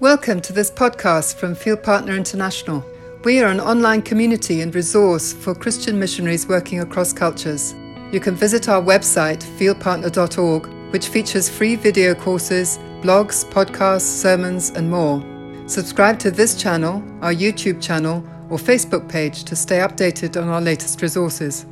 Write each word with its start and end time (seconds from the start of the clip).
Welcome 0.00 0.40
to 0.40 0.54
this 0.54 0.70
podcast 0.70 1.34
from 1.34 1.54
Field 1.54 1.82
Partner 1.82 2.16
International. 2.16 2.82
We 3.22 3.42
are 3.42 3.48
an 3.48 3.60
online 3.60 4.00
community 4.00 4.62
and 4.62 4.74
resource 4.74 5.34
for 5.34 5.54
Christian 5.54 5.98
missionaries 5.98 6.48
working 6.48 6.80
across 6.80 7.12
cultures. 7.12 7.74
You 8.10 8.18
can 8.18 8.34
visit 8.34 8.66
our 8.70 8.80
website, 8.80 9.44
fieldpartner.org, 9.58 10.90
which 10.90 11.08
features 11.08 11.50
free 11.50 11.76
video 11.76 12.14
courses, 12.14 12.78
blogs, 13.02 13.44
podcasts, 13.44 14.08
sermons, 14.22 14.70
and 14.70 14.90
more. 14.90 15.22
Subscribe 15.66 16.18
to 16.20 16.30
this 16.30 16.56
channel, 16.56 17.04
our 17.20 17.34
YouTube 17.34 17.82
channel, 17.82 18.24
or 18.48 18.56
Facebook 18.56 19.06
page 19.06 19.44
to 19.44 19.54
stay 19.54 19.80
updated 19.80 20.40
on 20.40 20.48
our 20.48 20.62
latest 20.62 21.02
resources. 21.02 21.66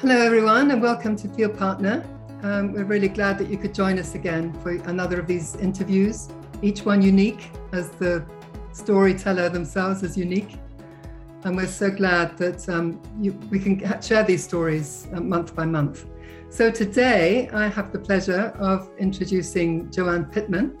Hello, 0.00 0.16
everyone, 0.16 0.72
and 0.72 0.82
welcome 0.82 1.14
to 1.14 1.28
Field 1.28 1.56
Partner. 1.56 2.04
Um, 2.42 2.72
we're 2.72 2.82
really 2.82 3.08
glad 3.08 3.38
that 3.38 3.48
you 3.48 3.56
could 3.56 3.72
join 3.72 4.00
us 4.00 4.16
again 4.16 4.52
for 4.64 4.72
another 4.72 5.20
of 5.20 5.28
these 5.28 5.54
interviews 5.56 6.28
each 6.62 6.84
one 6.84 7.02
unique 7.02 7.50
as 7.72 7.90
the 7.90 8.24
storyteller 8.72 9.48
themselves 9.48 10.02
is 10.02 10.16
unique. 10.16 10.56
And 11.44 11.56
we're 11.56 11.66
so 11.66 11.90
glad 11.90 12.36
that 12.38 12.68
um, 12.68 13.00
you, 13.18 13.32
we 13.50 13.58
can 13.58 14.02
share 14.02 14.24
these 14.24 14.44
stories 14.44 15.08
uh, 15.12 15.20
month 15.20 15.54
by 15.54 15.64
month. 15.64 16.06
So 16.50 16.70
today 16.70 17.48
I 17.50 17.68
have 17.68 17.92
the 17.92 17.98
pleasure 17.98 18.52
of 18.58 18.90
introducing 18.98 19.88
Joann 19.90 20.30
Pittman. 20.30 20.76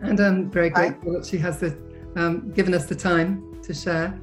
And 0.00 0.18
I'm 0.18 0.50
very 0.50 0.70
grateful 0.70 1.12
Hi. 1.12 1.18
that 1.18 1.26
she 1.26 1.38
has 1.38 1.60
the, 1.60 1.76
um, 2.16 2.50
given 2.52 2.74
us 2.74 2.86
the 2.86 2.94
time 2.94 3.60
to 3.62 3.74
share. 3.74 4.18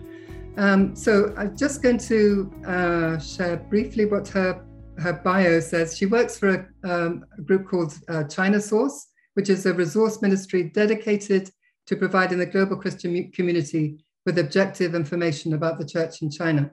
Um, 0.57 0.95
so 0.95 1.33
I'm 1.37 1.55
just 1.55 1.81
going 1.81 1.97
to 1.99 2.51
uh, 2.65 3.19
share 3.19 3.57
briefly 3.57 4.05
what 4.05 4.27
her, 4.29 4.65
her 4.97 5.13
bio 5.13 5.59
says. 5.59 5.97
She 5.97 6.05
works 6.05 6.37
for 6.37 6.49
a, 6.49 6.89
um, 6.89 7.25
a 7.37 7.41
group 7.41 7.67
called 7.67 7.93
uh, 8.07 8.23
ChinaSource, 8.23 9.07
which 9.35 9.49
is 9.49 9.65
a 9.65 9.73
resource 9.73 10.21
ministry 10.21 10.63
dedicated 10.63 11.51
to 11.87 11.95
providing 11.95 12.39
the 12.39 12.45
global 12.45 12.75
Christian 12.75 13.31
community 13.31 14.03
with 14.25 14.39
objective 14.39 14.95
information 14.95 15.53
about 15.53 15.77
the 15.77 15.85
church 15.85 16.21
in 16.21 16.31
China. 16.31 16.71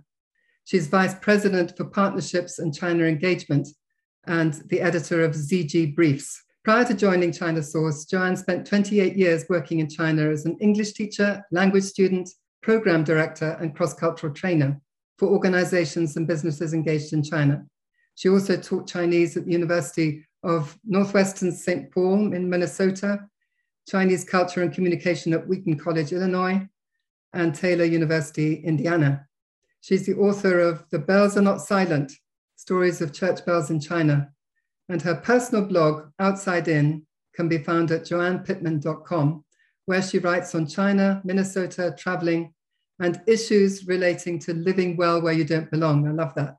She's 0.64 0.86
vice 0.86 1.14
president 1.14 1.76
for 1.76 1.84
partnerships 1.84 2.58
and 2.58 2.74
China 2.74 3.04
engagement 3.04 3.68
and 4.26 4.54
the 4.66 4.80
editor 4.80 5.24
of 5.24 5.32
ZG 5.32 5.94
Briefs. 5.94 6.42
Prior 6.64 6.84
to 6.84 6.94
joining 6.94 7.32
China 7.32 7.62
Source, 7.62 8.06
Joann 8.06 8.38
spent 8.38 8.66
28 8.66 9.16
years 9.16 9.44
working 9.48 9.80
in 9.80 9.88
China 9.88 10.30
as 10.30 10.46
an 10.46 10.56
English 10.60 10.92
teacher, 10.92 11.44
language 11.50 11.84
student, 11.84 12.30
program 12.62 13.02
director, 13.02 13.58
and 13.60 13.74
cross 13.74 13.94
cultural 13.94 14.32
trainer 14.32 14.80
for 15.18 15.28
organizations 15.28 16.16
and 16.16 16.28
businesses 16.28 16.72
engaged 16.72 17.12
in 17.12 17.22
China. 17.22 17.66
She 18.14 18.28
also 18.28 18.56
taught 18.56 18.86
Chinese 18.86 19.36
at 19.36 19.46
the 19.46 19.52
University 19.52 20.24
of 20.42 20.78
Northwestern 20.84 21.52
St. 21.52 21.90
Paul 21.90 22.32
in 22.32 22.50
Minnesota, 22.50 23.28
Chinese 23.88 24.24
Culture 24.24 24.62
and 24.62 24.72
Communication 24.72 25.32
at 25.32 25.46
Wheaton 25.46 25.78
College, 25.78 26.12
Illinois, 26.12 26.66
and 27.32 27.54
Taylor 27.54 27.84
University, 27.84 28.54
Indiana. 28.64 29.26
She's 29.80 30.06
the 30.06 30.14
author 30.14 30.60
of 30.60 30.84
The 30.90 30.98
Bells 30.98 31.36
Are 31.36 31.42
Not 31.42 31.60
Silent 31.60 32.12
Stories 32.56 33.00
of 33.00 33.12
Church 33.12 33.44
Bells 33.44 33.70
in 33.70 33.80
China. 33.80 34.30
And 34.88 35.02
her 35.02 35.16
personal 35.16 35.64
blog, 35.64 36.10
Outside 36.18 36.68
In, 36.68 37.06
can 37.34 37.48
be 37.48 37.58
found 37.58 37.90
at 37.90 38.02
joannpittman.com, 38.02 39.44
where 39.86 40.02
she 40.02 40.18
writes 40.18 40.54
on 40.54 40.66
China, 40.66 41.20
Minnesota, 41.24 41.94
traveling, 41.98 42.52
and 43.00 43.20
issues 43.26 43.86
relating 43.86 44.38
to 44.38 44.54
living 44.54 44.96
well 44.96 45.20
where 45.20 45.32
you 45.32 45.44
don't 45.44 45.70
belong. 45.70 46.06
I 46.06 46.12
love 46.12 46.34
that. 46.34 46.56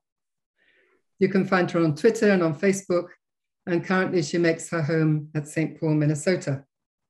You 1.19 1.29
can 1.29 1.45
find 1.45 1.69
her 1.71 1.83
on 1.83 1.95
Twitter 1.95 2.31
and 2.31 2.43
on 2.43 2.59
Facebook 2.59 3.09
and 3.65 3.83
currently 3.83 4.21
she 4.21 4.37
makes 4.37 4.69
her 4.69 4.81
home 4.81 5.29
at 5.35 5.47
St. 5.47 5.79
Paul, 5.79 5.95
Minnesota. 5.95 6.63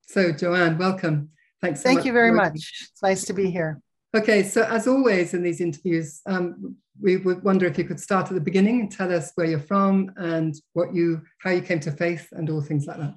So, 0.07 0.31
Joann, 0.31 0.77
welcome. 0.77 1.29
Thanks 1.61 1.81
so 1.81 1.83
Thank 1.83 1.99
much 1.99 2.05
you 2.05 2.13
very 2.13 2.31
much. 2.31 2.89
It's 2.91 3.01
nice 3.01 3.25
to 3.25 3.33
be 3.33 3.49
here. 3.49 3.81
Okay, 4.15 4.43
so 4.43 4.63
as 4.63 4.87
always 4.87 5.33
in 5.33 5.41
these 5.41 5.59
interviews, 5.59 6.21
um, 6.27 6.75
we 7.01 7.17
would 7.17 7.43
wonder 7.43 7.65
if 7.65 7.77
you 7.77 7.83
could 7.83 7.99
start 7.99 8.28
at 8.28 8.35
the 8.35 8.41
beginning 8.41 8.81
and 8.81 8.91
tell 8.91 9.11
us 9.11 9.31
where 9.35 9.47
you're 9.47 9.59
from 9.59 10.11
and 10.17 10.53
what 10.73 10.94
you, 10.94 11.22
how 11.39 11.50
you 11.50 11.61
came 11.61 11.79
to 11.79 11.91
faith, 11.91 12.28
and 12.31 12.50
all 12.50 12.61
things 12.61 12.85
like 12.85 12.97
that. 12.97 13.16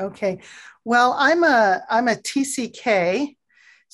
Okay, 0.00 0.38
well, 0.84 1.14
I'm 1.18 1.44
a 1.44 1.82
I'm 1.90 2.08
a 2.08 2.14
TCK, 2.14 3.36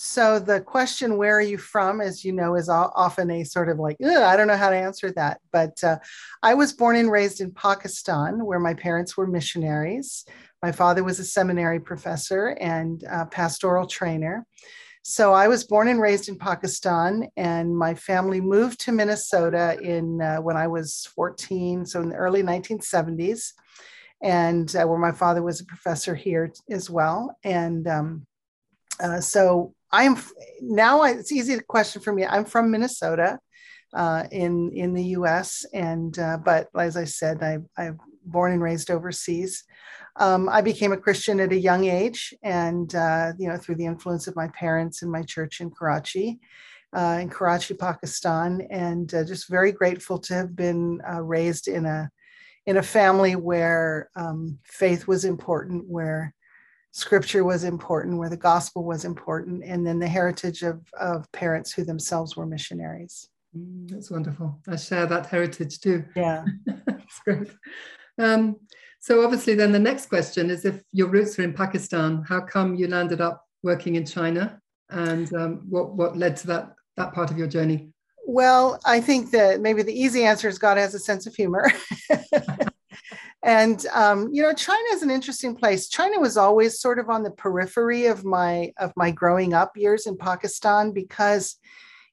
so 0.01 0.39
the 0.39 0.61
question, 0.61 1.17
where 1.17 1.37
are 1.37 1.41
you 1.41 1.59
from, 1.59 2.01
as 2.01 2.25
you 2.25 2.31
know, 2.31 2.55
is 2.55 2.69
often 2.69 3.33
a 3.33 3.43
sort 3.43 3.69
of 3.69 3.81
like, 3.81 3.97
I 4.01 4.37
don't 4.37 4.47
know 4.47 4.57
how 4.57 4.71
to 4.71 4.77
answer 4.77 5.11
that. 5.15 5.41
But 5.51 5.83
uh, 5.83 5.99
I 6.41 6.55
was 6.55 6.73
born 6.73 6.95
and 6.95 7.11
raised 7.11 7.41
in 7.41 7.51
Pakistan, 7.51 8.47
where 8.47 8.61
my 8.61 8.75
parents 8.75 9.17
were 9.17 9.27
missionaries. 9.27 10.25
My 10.63 10.71
father 10.71 11.03
was 11.03 11.19
a 11.19 11.25
seminary 11.25 11.81
professor 11.81 12.57
and 12.61 13.03
pastoral 13.33 13.89
trainer. 13.89 14.47
So 15.03 15.33
I 15.33 15.49
was 15.49 15.65
born 15.65 15.89
and 15.89 16.01
raised 16.01 16.29
in 16.29 16.39
Pakistan, 16.39 17.27
and 17.37 17.77
my 17.77 17.95
family 17.95 18.41
moved 18.41 18.79
to 18.83 18.93
Minnesota 18.93 19.77
in 19.83 20.23
uh, 20.23 20.37
when 20.37 20.57
I 20.57 20.69
was 20.69 21.09
14, 21.17 21.85
so 21.87 22.03
in 22.03 22.11
the 22.11 22.15
early 22.15 22.45
1970s, 22.45 23.53
and 24.23 24.77
uh, 24.77 24.85
where 24.85 24.99
my 25.01 25.11
father 25.11 25.43
was 25.43 25.61
a 25.61 25.65
professor 25.65 26.15
here 26.15 26.53
as 26.71 26.89
well. 26.89 27.37
And 27.43 27.89
um, 27.89 28.27
uh, 29.01 29.21
so 29.21 29.75
I'm 29.91 30.17
now. 30.61 31.01
I, 31.01 31.11
it's 31.11 31.33
easy 31.33 31.57
to 31.57 31.63
question 31.63 32.03
for 32.03 32.13
me. 32.13 32.27
I'm 32.27 32.45
from 32.45 32.71
Minnesota, 32.71 33.39
uh, 33.95 34.25
in 34.31 34.73
in 34.73 34.93
the 34.93 35.05
U.S. 35.05 35.65
and 35.73 36.19
uh, 36.19 36.39
but 36.45 36.69
as 36.79 36.97
I 36.97 37.05
said, 37.05 37.43
I 37.43 37.59
I'm 37.77 37.99
born 38.25 38.53
and 38.53 38.63
raised 38.63 38.91
overseas. 38.91 39.65
Um, 40.17 40.49
I 40.49 40.61
became 40.61 40.93
a 40.93 40.97
Christian 40.97 41.41
at 41.41 41.53
a 41.53 41.59
young 41.59 41.85
age, 41.85 42.35
and 42.43 42.95
uh, 42.95 43.33
you 43.39 43.49
know 43.49 43.57
through 43.57 43.77
the 43.77 43.87
influence 43.87 44.27
of 44.27 44.37
my 44.37 44.49
parents 44.49 45.03
and 45.03 45.11
my 45.11 45.23
church 45.23 45.61
in 45.61 45.71
Karachi. 45.71 46.39
Uh, 46.97 47.19
in 47.21 47.29
Karachi, 47.29 47.75
Pakistan, 47.75 48.67
and 48.71 49.13
uh, 49.13 49.23
just 49.23 49.51
very 49.51 49.73
grateful 49.73 50.19
to 50.21 50.33
have 50.33 50.57
been 50.57 51.03
uh, 51.07 51.21
raised 51.21 51.69
in 51.69 51.85
a 51.85 52.11
in 52.65 52.79
a 52.79 52.83
family 52.83 53.37
where 53.37 54.09
um, 54.17 54.59
faith 54.65 55.07
was 55.07 55.27
important, 55.27 55.85
where 55.87 56.35
scripture 56.93 57.45
was 57.45 57.65
important, 57.65 58.19
where 58.19 58.31
the 58.31 58.37
gospel 58.37 58.85
was 58.85 59.05
important, 59.05 59.63
and 59.65 59.87
then 59.87 59.99
the 59.99 60.09
heritage 60.09 60.63
of, 60.63 60.81
of 60.99 61.31
parents 61.33 61.73
who 61.73 61.85
themselves 61.85 62.37
were 62.37 62.47
missionaries. 62.47 63.29
Mm, 63.57 63.91
that's 63.91 64.11
wonderful. 64.11 64.61
I 64.69 64.77
share 64.77 65.07
that 65.07 65.27
heritage 65.27 65.81
too. 65.81 66.05
Yeah. 66.15 66.45
that's 66.87 67.21
great. 67.25 67.49
Um, 68.19 68.57
so, 69.01 69.25
obviously, 69.25 69.55
then 69.55 69.73
the 69.73 69.79
next 69.79 70.07
question 70.07 70.51
is 70.51 70.65
if 70.65 70.83
your 70.93 71.09
roots 71.09 71.39
are 71.39 71.43
in 71.43 71.53
Pakistan, 71.53 72.25
how 72.29 72.41
come 72.41 72.75
you 72.75 72.89
landed 72.89 73.21
up 73.21 73.45
working 73.63 73.95
in 73.95 74.05
China? 74.05 74.61
And 74.91 75.33
um, 75.35 75.63
what, 75.69 75.95
what 75.95 76.17
led 76.17 76.37
to 76.39 76.47
that, 76.49 76.73
that 76.97 77.13
part 77.13 77.31
of 77.31 77.39
your 77.39 77.47
journey? 77.47 77.91
Well, 78.27 78.81
I 78.85 79.01
think 79.01 79.31
that 79.31 79.61
maybe 79.61 79.83
the 79.83 79.99
easy 79.99 80.25
answer 80.25 80.49
is 80.49 80.59
God 80.59 80.77
has 80.77 80.95
a 80.95 80.99
sense 80.99 81.27
of 81.27 81.35
humor. 81.35 81.71
and 83.43 83.87
um, 83.95 84.29
you 84.33 84.43
know 84.43 84.53
china 84.53 84.89
is 84.93 85.03
an 85.03 85.11
interesting 85.11 85.55
place 85.55 85.89
china 85.89 86.19
was 86.19 86.37
always 86.37 86.81
sort 86.81 86.99
of 86.99 87.09
on 87.09 87.23
the 87.23 87.31
periphery 87.31 88.07
of 88.07 88.25
my 88.25 88.73
of 88.79 88.93
my 88.97 89.11
growing 89.11 89.55
up 89.55 89.77
years 89.77 90.07
in 90.07 90.17
pakistan 90.17 90.91
because 90.93 91.57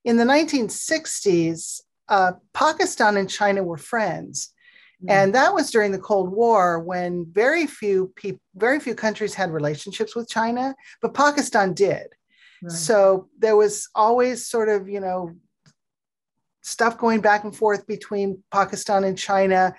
in 0.04 0.18
the 0.18 0.24
1960s 0.24 1.82
uh, 2.10 2.34
pakistan 2.54 3.18
and 3.18 3.30
china 3.30 3.64
were 3.64 3.78
friends 3.78 4.54
mm. 5.04 5.10
and 5.10 5.34
that 5.34 5.54
was 5.54 5.72
during 5.72 5.92
the 5.92 6.00
cold 6.00 6.32
war 6.32 6.80
when 6.80 7.26
very 7.32 7.66
few 7.66 8.12
people 8.16 8.42
very 8.56 8.80
few 8.80 8.94
countries 8.94 9.34
had 9.34 9.52
relationships 9.52 10.16
with 10.16 10.30
china 10.30 10.76
but 11.02 11.14
pakistan 11.14 11.74
did 11.74 12.08
right. 12.62 12.72
so 12.72 13.28
there 13.40 13.56
was 13.56 13.90
always 13.96 14.46
sort 14.46 14.70
of 14.70 14.88
you 14.88 15.00
know 15.00 15.32
stuff 16.62 16.98
going 16.98 17.22
back 17.22 17.44
and 17.44 17.56
forth 17.56 17.86
between 17.88 18.44
pakistan 18.52 19.04
and 19.04 19.18
china 19.18 19.74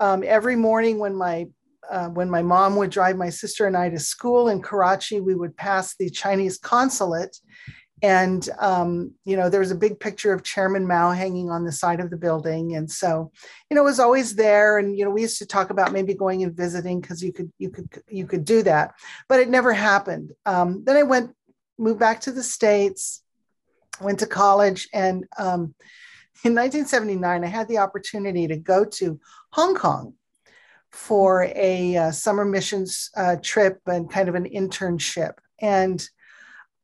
um, 0.00 0.24
every 0.26 0.56
morning 0.56 0.98
when 0.98 1.14
my 1.14 1.46
uh, 1.90 2.08
when 2.08 2.30
my 2.30 2.42
mom 2.42 2.76
would 2.76 2.90
drive 2.90 3.16
my 3.16 3.30
sister 3.30 3.66
and 3.66 3.76
I 3.76 3.88
to 3.88 3.98
school 3.98 4.48
in 4.48 4.62
Karachi, 4.62 5.20
we 5.20 5.34
would 5.34 5.56
pass 5.56 5.96
the 5.96 6.08
Chinese 6.08 6.56
consulate. 6.56 7.36
And, 8.02 8.48
um, 8.60 9.12
you 9.24 9.36
know, 9.36 9.50
there 9.50 9.60
was 9.60 9.72
a 9.72 9.76
big 9.76 9.98
picture 9.98 10.32
of 10.32 10.44
Chairman 10.44 10.86
Mao 10.86 11.10
hanging 11.10 11.50
on 11.50 11.64
the 11.64 11.72
side 11.72 11.98
of 11.98 12.08
the 12.08 12.16
building. 12.16 12.76
And 12.76 12.88
so, 12.88 13.32
you 13.68 13.74
know, 13.74 13.82
it 13.82 13.86
was 13.86 13.98
always 13.98 14.36
there. 14.36 14.78
And, 14.78 14.96
you 14.96 15.04
know, 15.04 15.10
we 15.10 15.22
used 15.22 15.38
to 15.38 15.46
talk 15.46 15.70
about 15.70 15.92
maybe 15.92 16.14
going 16.14 16.44
and 16.44 16.56
visiting 16.56 17.00
because 17.00 17.22
you 17.22 17.32
could, 17.32 17.52
you 17.58 17.70
could, 17.70 17.88
you 18.08 18.26
could 18.26 18.44
do 18.44 18.62
that, 18.62 18.94
but 19.28 19.40
it 19.40 19.48
never 19.48 19.72
happened. 19.72 20.32
Um, 20.46 20.84
then 20.84 20.96
I 20.96 21.02
went, 21.02 21.34
moved 21.76 21.98
back 21.98 22.20
to 22.22 22.30
the 22.30 22.42
States, 22.42 23.22
went 24.00 24.20
to 24.20 24.26
college 24.26 24.88
and, 24.94 25.26
um, 25.36 25.74
in 26.42 26.54
1979, 26.54 27.44
I 27.44 27.46
had 27.46 27.68
the 27.68 27.78
opportunity 27.78 28.48
to 28.48 28.56
go 28.56 28.82
to 28.82 29.20
Hong 29.52 29.74
Kong 29.74 30.14
for 30.90 31.44
a 31.54 31.96
uh, 31.96 32.10
summer 32.10 32.44
missions 32.44 33.10
uh, 33.16 33.36
trip 33.42 33.80
and 33.86 34.10
kind 34.10 34.28
of 34.28 34.34
an 34.34 34.48
internship. 34.48 35.34
And 35.60 36.04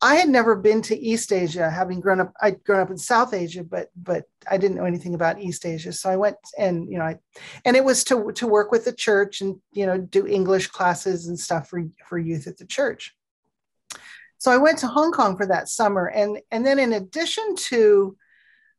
I 0.02 0.16
had 0.16 0.28
never 0.28 0.54
been 0.54 0.82
to 0.82 0.98
East 0.98 1.32
Asia, 1.32 1.70
having 1.70 2.00
grown 2.00 2.20
up. 2.20 2.32
I'd 2.40 2.62
grown 2.64 2.80
up 2.80 2.90
in 2.90 2.98
South 2.98 3.32
Asia, 3.32 3.64
but 3.64 3.88
but 3.96 4.24
I 4.48 4.58
didn't 4.58 4.76
know 4.76 4.84
anything 4.84 5.14
about 5.14 5.40
East 5.40 5.64
Asia. 5.64 5.92
So 5.92 6.10
I 6.10 6.16
went 6.16 6.36
and 6.58 6.90
you 6.90 6.98
know, 6.98 7.04
I, 7.04 7.16
and 7.64 7.76
it 7.76 7.84
was 7.84 8.04
to 8.04 8.30
to 8.32 8.46
work 8.46 8.70
with 8.70 8.84
the 8.84 8.92
church 8.92 9.40
and 9.40 9.56
you 9.72 9.86
know 9.86 9.96
do 9.96 10.26
English 10.26 10.66
classes 10.68 11.28
and 11.28 11.40
stuff 11.40 11.68
for 11.68 11.82
for 12.06 12.18
youth 12.18 12.46
at 12.46 12.58
the 12.58 12.66
church. 12.66 13.16
So 14.38 14.50
I 14.50 14.58
went 14.58 14.78
to 14.78 14.86
Hong 14.86 15.12
Kong 15.12 15.36
for 15.36 15.46
that 15.46 15.68
summer. 15.68 16.06
And, 16.06 16.38
and 16.50 16.64
then, 16.64 16.78
in 16.78 16.92
addition 16.92 17.56
to 17.56 18.16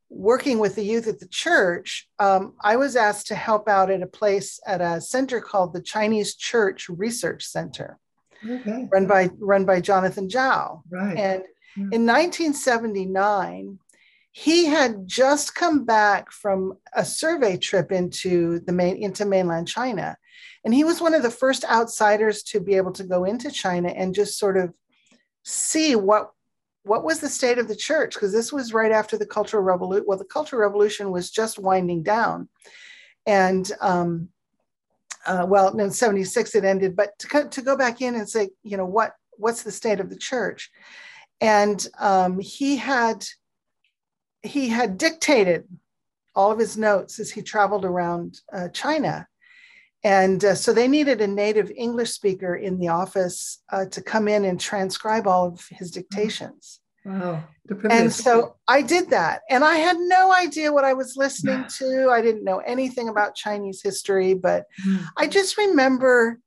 working 0.10 0.60
with 0.60 0.76
the 0.76 0.84
youth 0.84 1.08
at 1.08 1.20
the 1.20 1.28
church, 1.28 2.08
um, 2.20 2.54
I 2.62 2.78
was 2.78 2.96
asked 2.96 3.28
to 3.28 3.36
help 3.36 3.68
out 3.68 3.92
at 3.92 4.02
a 4.02 4.08
place 4.08 4.60
at 4.66 4.82
a 4.82 5.02
center 5.02 5.42
called 5.42 5.74
the 5.74 5.82
Chinese 5.82 6.36
Church 6.36 6.90
Research 6.90 7.46
Center, 7.46 8.00
okay. 8.48 8.88
run 8.92 9.08
by 9.08 9.30
run 9.38 9.66
by 9.66 9.82
Jonathan 9.82 10.30
Chao. 10.30 10.84
Right. 10.90 11.18
And 11.18 11.44
yeah. 11.76 11.84
in 11.92 12.06
1979, 12.06 13.80
he 14.32 14.66
had 14.66 15.08
just 15.08 15.56
come 15.56 15.84
back 15.84 16.32
from 16.32 16.78
a 16.94 17.04
survey 17.04 17.58
trip 17.58 17.92
into 17.92 18.60
the 18.60 18.72
main 18.72 18.98
into 18.98 19.26
mainland 19.26 19.68
China, 19.68 20.18
and 20.64 20.74
he 20.74 20.84
was 20.84 21.02
one 21.02 21.14
of 21.14 21.24
the 21.24 21.32
first 21.32 21.66
outsiders 21.66 22.44
to 22.44 22.60
be 22.60 22.76
able 22.76 22.94
to 22.94 23.04
go 23.04 23.26
into 23.26 23.52
China 23.52 23.90
and 23.90 24.16
just 24.16 24.38
sort 24.38 24.58
of 24.58 24.74
see 25.44 25.96
what 25.96 26.32
what 26.88 27.04
was 27.04 27.20
the 27.20 27.30
state 27.30 27.58
of 27.58 27.68
the 27.68 27.76
church? 27.76 28.14
Because 28.14 28.32
this 28.32 28.52
was 28.52 28.74
right 28.74 28.92
after 28.92 29.18
the 29.18 29.26
cultural 29.26 29.64
revolution 29.64 30.06
well 30.08 30.18
the 30.18 30.26
cultural 30.26 30.62
revolution 30.62 31.12
was 31.12 31.30
just 31.30 31.60
winding 31.60 32.04
down. 32.04 32.50
And 33.26 33.70
um, 33.82 34.30
uh, 35.26 35.46
well 35.48 35.78
in 35.78 35.92
76 35.92 36.56
it 36.56 36.64
ended 36.64 36.96
but 36.96 37.18
to, 37.20 37.50
to 37.50 37.62
go 37.62 37.76
back 37.76 38.02
in 38.02 38.16
and 38.16 38.30
say 38.30 38.50
you 38.64 38.78
know 38.78 38.86
what 38.86 39.14
what's 39.34 39.64
the 39.64 39.72
state 39.72 40.00
of 40.00 40.10
the 40.10 40.18
church? 40.18 40.72
And 41.42 41.86
um, 42.00 42.40
he 42.40 42.78
had 42.78 43.26
he 44.42 44.70
had 44.70 44.98
dictated 44.98 45.66
all 46.36 46.52
of 46.52 46.60
his 46.60 46.78
notes 46.78 47.20
as 47.20 47.32
he 47.32 47.42
traveled 47.42 47.84
around 47.84 48.40
uh, 48.54 48.68
china 48.70 49.28
and 50.08 50.46
uh, 50.46 50.56
so 50.56 50.72
they 50.72 50.88
needed 50.88 51.20
a 51.20 51.28
native 51.28 51.70
English 51.76 52.12
speaker 52.12 52.56
in 52.56 52.80
the 52.80 52.88
office 52.88 53.62
uh, 53.74 53.88
to 53.88 54.02
come 54.02 54.30
in 54.30 54.46
and 54.46 54.58
transcribe 54.58 55.28
all 55.28 55.48
of 55.48 55.68
his 55.70 55.92
dictations. 55.92 56.80
Wow. 57.04 57.44
And 57.90 58.14
so 58.14 58.56
I 58.70 58.84
did 58.84 59.10
that. 59.10 59.42
And 59.50 59.66
I 59.66 59.76
had 59.76 59.98
no 59.98 60.34
idea 60.34 60.72
what 60.72 60.86
I 60.86 60.94
was 60.94 61.18
listening 61.18 61.66
to. 61.80 62.10
I 62.10 62.22
didn't 62.22 62.46
know 62.46 62.60
anything 62.60 63.10
about 63.10 63.36
Chinese 63.36 63.82
history, 63.82 64.34
but 64.34 64.68
mm-hmm. 64.86 65.04
I 65.18 65.28
just 65.28 65.58
remember, 65.58 66.40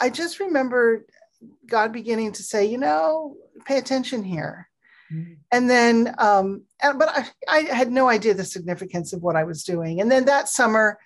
I 0.00 0.10
just 0.10 0.40
remember 0.40 1.06
God 1.68 1.92
beginning 1.92 2.32
to 2.32 2.42
say, 2.42 2.64
you 2.64 2.78
know, 2.78 3.36
pay 3.66 3.78
attention 3.78 4.24
here. 4.24 4.68
Mm-hmm. 5.12 5.34
And 5.52 5.70
then, 5.70 6.12
um, 6.18 6.64
but 6.82 7.08
I, 7.08 7.28
I 7.48 7.60
had 7.72 7.92
no 7.92 8.08
idea 8.08 8.34
the 8.34 8.44
significance 8.44 9.12
of 9.12 9.22
what 9.22 9.36
I 9.36 9.44
was 9.44 9.62
doing. 9.62 10.00
And 10.00 10.10
then 10.10 10.24
that 10.24 10.48
summer, 10.48 10.98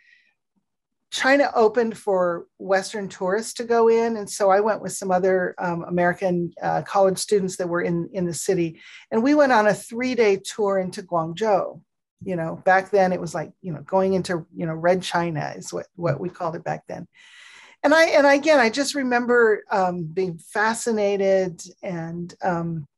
China 1.15 1.49
opened 1.55 1.97
for 1.97 2.47
Western 2.59 3.09
tourists 3.09 3.55
to 3.55 3.63
go 3.63 3.89
in. 3.89 4.17
And 4.17 4.29
so 4.29 4.51
I 4.51 4.59
went 4.59 4.83
with 4.83 4.95
some 4.95 5.13
other 5.13 5.55
um, 5.59 5.85
American 5.85 6.53
uh, 6.61 6.83
college 6.83 7.19
students 7.19 7.57
that 7.59 7.69
were 7.69 7.83
in, 7.83 8.11
in 8.13 8.27
the 8.27 8.35
city. 8.35 8.81
And 9.13 9.23
we 9.23 9.33
went 9.33 9.53
on 9.53 9.69
a 9.69 9.75
three 9.75 10.17
day 10.17 10.39
tour 10.45 10.77
into 10.77 11.05
Guangzhou. 11.05 11.81
You 12.25 12.37
know, 12.37 12.61
back 12.65 12.91
then 12.91 13.13
it 13.13 13.21
was 13.21 13.33
like, 13.33 13.53
you 13.63 13.73
know, 13.73 13.83
going 13.83 14.15
into, 14.15 14.45
you 14.57 14.67
know, 14.67 14.75
red 14.75 15.03
China 15.03 15.55
is 15.57 15.73
what, 15.73 15.87
what 15.95 16.19
we 16.19 16.31
called 16.31 16.57
it 16.57 16.65
back 16.65 16.83
then. 16.89 17.07
And 17.85 17.95
I, 17.95 18.07
and 18.07 18.27
again, 18.27 18.59
I 18.59 18.69
just 18.69 18.97
remember 18.97 19.63
um, 19.71 20.03
being 20.05 20.39
fascinated 20.39 21.63
and, 21.81 22.35
um, 22.43 22.89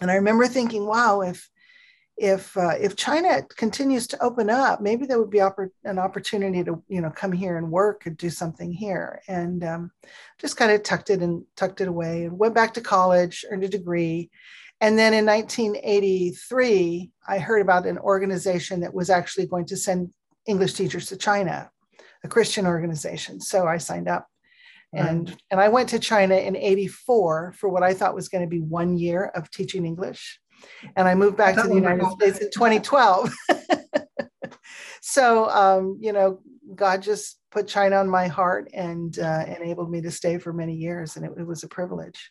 and 0.00 0.10
I 0.10 0.14
remember 0.14 0.46
thinking, 0.46 0.86
wow, 0.86 1.20
if, 1.20 1.50
if 2.18 2.56
uh, 2.56 2.74
if 2.80 2.96
China 2.96 3.42
continues 3.56 4.08
to 4.08 4.22
open 4.22 4.50
up, 4.50 4.80
maybe 4.80 5.06
there 5.06 5.20
would 5.20 5.30
be 5.30 5.38
oppor- 5.38 5.70
an 5.84 5.98
opportunity 5.98 6.64
to 6.64 6.82
you 6.88 7.00
know 7.00 7.10
come 7.10 7.32
here 7.32 7.56
and 7.56 7.70
work 7.70 8.06
and 8.06 8.16
do 8.16 8.28
something 8.28 8.72
here. 8.72 9.22
And 9.28 9.64
um, 9.64 9.90
just 10.38 10.56
kind 10.56 10.72
of 10.72 10.82
tucked 10.82 11.10
it 11.10 11.20
and 11.20 11.44
tucked 11.56 11.80
it 11.80 11.88
away 11.88 12.24
and 12.24 12.38
went 12.38 12.54
back 12.54 12.74
to 12.74 12.80
college, 12.80 13.44
earned 13.50 13.64
a 13.64 13.68
degree. 13.68 14.30
And 14.80 14.98
then 14.98 15.14
in 15.14 15.26
1983, 15.26 17.10
I 17.26 17.38
heard 17.38 17.62
about 17.62 17.86
an 17.86 17.98
organization 17.98 18.80
that 18.80 18.94
was 18.94 19.10
actually 19.10 19.46
going 19.46 19.66
to 19.66 19.76
send 19.76 20.10
English 20.46 20.74
teachers 20.74 21.06
to 21.06 21.16
China, 21.16 21.70
a 22.24 22.28
Christian 22.28 22.66
organization. 22.66 23.40
So 23.40 23.66
I 23.66 23.78
signed 23.78 24.08
up. 24.08 24.28
And, 24.94 25.36
and 25.50 25.60
I 25.60 25.68
went 25.68 25.90
to 25.90 25.98
China 25.98 26.36
in 26.36 26.56
84 26.56 27.54
for 27.58 27.68
what 27.68 27.82
I 27.82 27.92
thought 27.92 28.14
was 28.14 28.30
going 28.30 28.42
to 28.42 28.48
be 28.48 28.60
one 28.60 28.96
year 28.96 29.26
of 29.34 29.50
teaching 29.50 29.84
English 29.84 30.40
and 30.96 31.08
I 31.08 31.14
moved 31.14 31.36
back 31.36 31.56
to 31.56 31.68
the 31.68 31.74
United 31.74 32.06
States 32.12 32.38
in 32.38 32.50
2012. 32.50 33.32
so, 35.00 35.48
um, 35.50 35.98
you 36.00 36.12
know, 36.12 36.40
God 36.74 37.02
just 37.02 37.38
put 37.50 37.66
China 37.66 37.96
on 37.96 38.08
my 38.08 38.28
heart 38.28 38.70
and 38.72 39.18
uh, 39.18 39.44
enabled 39.46 39.90
me 39.90 40.00
to 40.02 40.10
stay 40.10 40.38
for 40.38 40.52
many 40.52 40.74
years, 40.74 41.16
and 41.16 41.24
it, 41.24 41.32
it 41.38 41.46
was 41.46 41.62
a 41.62 41.68
privilege. 41.68 42.30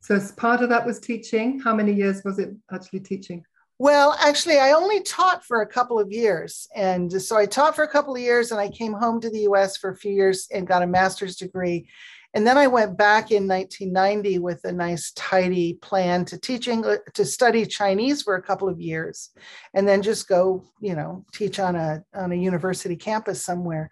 So, 0.00 0.20
part 0.36 0.62
of 0.62 0.68
that 0.70 0.86
was 0.86 1.00
teaching. 1.00 1.60
How 1.60 1.74
many 1.74 1.92
years 1.92 2.22
was 2.24 2.38
it 2.38 2.50
actually 2.72 3.00
teaching? 3.00 3.44
Well, 3.82 4.14
actually, 4.20 4.58
I 4.58 4.72
only 4.72 5.02
taught 5.02 5.44
for 5.44 5.62
a 5.62 5.66
couple 5.66 5.98
of 5.98 6.12
years. 6.12 6.68
And 6.72 7.20
so 7.20 7.36
I 7.36 7.46
taught 7.46 7.74
for 7.74 7.82
a 7.82 7.88
couple 7.88 8.14
of 8.14 8.20
years 8.20 8.52
and 8.52 8.60
I 8.60 8.68
came 8.68 8.92
home 8.92 9.20
to 9.20 9.28
the 9.28 9.40
US 9.48 9.76
for 9.76 9.90
a 9.90 9.96
few 9.96 10.12
years 10.12 10.46
and 10.52 10.68
got 10.68 10.82
a 10.82 10.86
master's 10.86 11.34
degree. 11.34 11.88
And 12.34 12.46
then 12.46 12.56
I 12.56 12.66
went 12.66 12.96
back 12.96 13.30
in 13.30 13.46
1990 13.46 14.38
with 14.38 14.64
a 14.64 14.72
nice, 14.72 15.12
tidy 15.12 15.74
plan 15.74 16.24
to 16.26 16.38
teach 16.38 16.66
English, 16.66 17.00
to 17.14 17.24
study 17.26 17.66
Chinese 17.66 18.22
for 18.22 18.36
a 18.36 18.42
couple 18.42 18.68
of 18.68 18.80
years, 18.80 19.30
and 19.74 19.86
then 19.86 20.00
just 20.00 20.28
go, 20.28 20.64
you 20.80 20.94
know, 20.94 21.24
teach 21.32 21.58
on 21.58 21.76
a 21.76 22.02
on 22.14 22.32
a 22.32 22.36
university 22.36 22.96
campus 22.96 23.44
somewhere. 23.44 23.90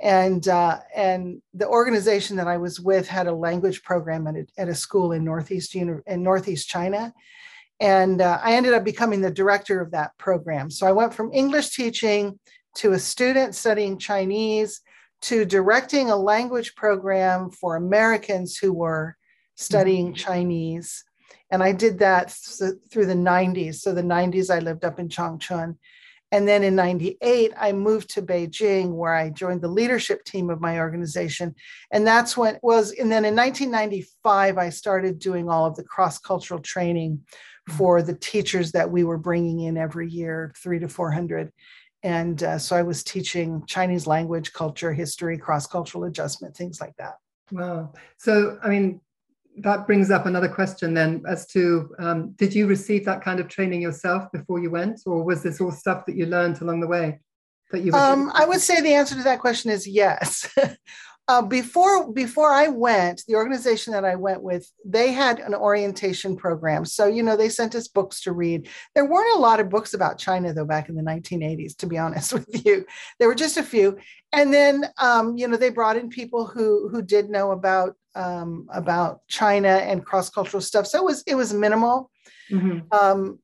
And 0.00 0.46
uh, 0.46 0.78
and 0.94 1.42
the 1.54 1.66
organization 1.66 2.36
that 2.36 2.46
I 2.46 2.56
was 2.56 2.78
with 2.78 3.08
had 3.08 3.26
a 3.26 3.34
language 3.34 3.82
program 3.82 4.26
at 4.28 4.36
a, 4.36 4.46
at 4.58 4.68
a 4.68 4.74
school 4.74 5.12
in 5.12 5.24
northeast 5.24 5.74
in 5.74 6.02
northeast 6.06 6.68
China, 6.68 7.12
and 7.80 8.20
uh, 8.20 8.38
I 8.42 8.54
ended 8.54 8.74
up 8.74 8.84
becoming 8.84 9.22
the 9.22 9.30
director 9.30 9.80
of 9.80 9.90
that 9.90 10.16
program. 10.18 10.70
So 10.70 10.86
I 10.86 10.92
went 10.92 11.14
from 11.14 11.32
English 11.32 11.70
teaching 11.74 12.38
to 12.76 12.92
a 12.92 12.98
student 12.98 13.56
studying 13.56 13.98
Chinese 13.98 14.80
to 15.22 15.44
directing 15.44 16.10
a 16.10 16.16
language 16.16 16.74
program 16.74 17.50
for 17.50 17.76
Americans 17.76 18.56
who 18.56 18.72
were 18.72 19.16
studying 19.56 20.08
mm-hmm. 20.08 20.14
Chinese. 20.16 21.04
And 21.50 21.62
I 21.62 21.72
did 21.72 21.98
that 22.00 22.34
th- 22.58 22.72
through 22.90 23.06
the 23.06 23.14
90s. 23.14 23.76
So, 23.76 23.92
the 23.92 24.02
90s, 24.02 24.54
I 24.54 24.58
lived 24.58 24.84
up 24.84 24.98
in 24.98 25.08
Changchun. 25.08 25.76
And 26.32 26.48
then 26.48 26.64
in 26.64 26.74
98, 26.74 27.52
I 27.58 27.72
moved 27.72 28.08
to 28.14 28.22
Beijing 28.22 28.94
where 28.94 29.12
I 29.12 29.28
joined 29.28 29.60
the 29.60 29.68
leadership 29.68 30.24
team 30.24 30.48
of 30.48 30.62
my 30.62 30.78
organization. 30.78 31.54
And 31.92 32.06
that's 32.06 32.38
when 32.38 32.58
was, 32.62 32.90
and 32.92 33.12
then 33.12 33.26
in 33.26 33.36
1995, 33.36 34.56
I 34.56 34.70
started 34.70 35.18
doing 35.18 35.50
all 35.50 35.66
of 35.66 35.76
the 35.76 35.84
cross 35.84 36.18
cultural 36.18 36.60
training 36.60 37.18
mm-hmm. 37.18 37.76
for 37.76 38.02
the 38.02 38.14
teachers 38.14 38.72
that 38.72 38.90
we 38.90 39.04
were 39.04 39.18
bringing 39.18 39.60
in 39.60 39.76
every 39.76 40.08
year, 40.08 40.54
three 40.56 40.78
to 40.78 40.88
400 40.88 41.52
and 42.02 42.42
uh, 42.42 42.58
so 42.58 42.76
I 42.76 42.82
was 42.82 43.04
teaching 43.04 43.64
Chinese 43.66 44.06
language, 44.06 44.52
culture, 44.52 44.92
history, 44.92 45.38
cross 45.38 45.66
cultural 45.66 46.04
adjustment, 46.04 46.56
things 46.56 46.80
like 46.80 46.96
that. 46.98 47.14
Wow. 47.52 47.92
So, 48.18 48.58
I 48.62 48.68
mean, 48.68 49.00
that 49.58 49.86
brings 49.86 50.10
up 50.10 50.26
another 50.26 50.48
question 50.48 50.94
then 50.94 51.22
as 51.28 51.46
to 51.48 51.94
um, 51.98 52.32
did 52.32 52.54
you 52.54 52.66
receive 52.66 53.04
that 53.04 53.22
kind 53.22 53.38
of 53.38 53.48
training 53.48 53.82
yourself 53.82 54.30
before 54.32 54.60
you 54.60 54.70
went, 54.70 55.00
or 55.06 55.22
was 55.22 55.42
this 55.42 55.60
all 55.60 55.70
stuff 55.70 56.06
that 56.06 56.16
you 56.16 56.26
learned 56.26 56.60
along 56.60 56.80
the 56.80 56.86
way? 56.86 57.20
That 57.70 57.82
you 57.82 57.92
um, 57.92 58.30
I 58.34 58.44
would 58.46 58.60
say 58.60 58.80
the 58.80 58.94
answer 58.94 59.14
to 59.14 59.22
that 59.22 59.40
question 59.40 59.70
is 59.70 59.86
yes. 59.86 60.52
Uh, 61.28 61.40
before 61.40 62.12
before 62.12 62.50
I 62.50 62.66
went, 62.66 63.22
the 63.28 63.36
organization 63.36 63.92
that 63.92 64.04
I 64.04 64.16
went 64.16 64.42
with, 64.42 64.68
they 64.84 65.12
had 65.12 65.38
an 65.38 65.54
orientation 65.54 66.36
program. 66.36 66.84
So 66.84 67.06
you 67.06 67.22
know, 67.22 67.36
they 67.36 67.48
sent 67.48 67.74
us 67.76 67.86
books 67.86 68.22
to 68.22 68.32
read. 68.32 68.68
There 68.94 69.04
weren't 69.04 69.36
a 69.36 69.40
lot 69.40 69.60
of 69.60 69.70
books 69.70 69.94
about 69.94 70.18
China 70.18 70.52
though 70.52 70.64
back 70.64 70.88
in 70.88 70.96
the 70.96 71.02
1980s. 71.02 71.76
To 71.78 71.86
be 71.86 71.96
honest 72.04 72.32
with 72.32 72.66
you, 72.66 72.84
there 73.18 73.28
were 73.28 73.36
just 73.36 73.56
a 73.56 73.62
few. 73.62 73.98
And 74.32 74.52
then 74.52 74.86
um, 74.98 75.36
you 75.36 75.46
know, 75.46 75.56
they 75.56 75.70
brought 75.70 75.96
in 75.96 76.08
people 76.08 76.46
who 76.46 76.88
who 76.88 77.02
did 77.02 77.30
know 77.30 77.52
about 77.52 77.94
um, 78.14 78.66
about 78.72 79.20
China 79.28 79.68
and 79.68 80.04
cross 80.04 80.28
cultural 80.28 80.60
stuff. 80.60 80.86
So 80.86 80.98
it 80.98 81.04
was 81.04 81.22
it 81.26 81.36
was 81.36 81.54
minimal. 81.54 82.10
Mm-hmm. 82.50 82.80
Um, 82.92 83.38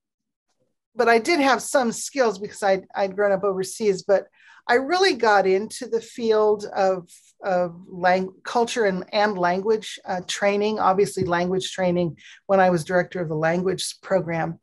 but 0.99 1.09
I 1.09 1.19
did 1.21 1.39
have 1.39 1.63
some 1.63 1.93
skills 1.93 2.41
because 2.41 2.61
I'd, 2.63 2.85
I'd 2.93 3.15
grown 3.15 3.31
up 3.31 3.45
overseas. 3.45 4.03
But 4.03 4.27
I 4.67 4.75
really 4.75 5.15
got 5.15 5.47
into 5.47 5.87
the 5.87 6.01
field 6.01 6.65
of, 6.75 7.09
of 7.43 7.81
lang- 7.89 8.35
culture 8.43 8.85
and, 8.85 9.05
and 9.13 9.39
language 9.39 10.01
uh, 10.05 10.23
training, 10.27 10.81
obviously, 10.81 11.25
language 11.25 11.71
training 11.71 12.19
when 12.47 12.59
I 12.59 12.71
was 12.71 12.83
director 12.83 13.21
of 13.21 13.29
the 13.29 13.37
language 13.37 14.01
program. 14.03 14.59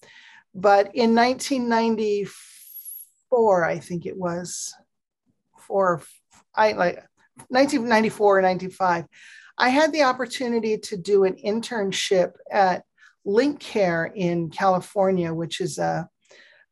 But 0.53 0.93
in 0.93 1.15
1994, 1.15 3.65
I 3.65 3.79
think 3.79 4.05
it 4.05 4.17
was, 4.17 4.75
for 5.57 6.01
I 6.53 6.73
like 6.73 6.95
1994 7.47 8.39
or 8.39 8.41
95, 8.41 9.05
I 9.57 9.69
had 9.69 9.93
the 9.93 10.03
opportunity 10.03 10.77
to 10.79 10.97
do 10.97 11.23
an 11.23 11.35
internship 11.35 12.33
at 12.51 12.83
Link 13.23 13.61
Care 13.61 14.11
in 14.13 14.49
California, 14.49 15.33
which 15.33 15.61
is 15.61 15.77
a 15.77 16.09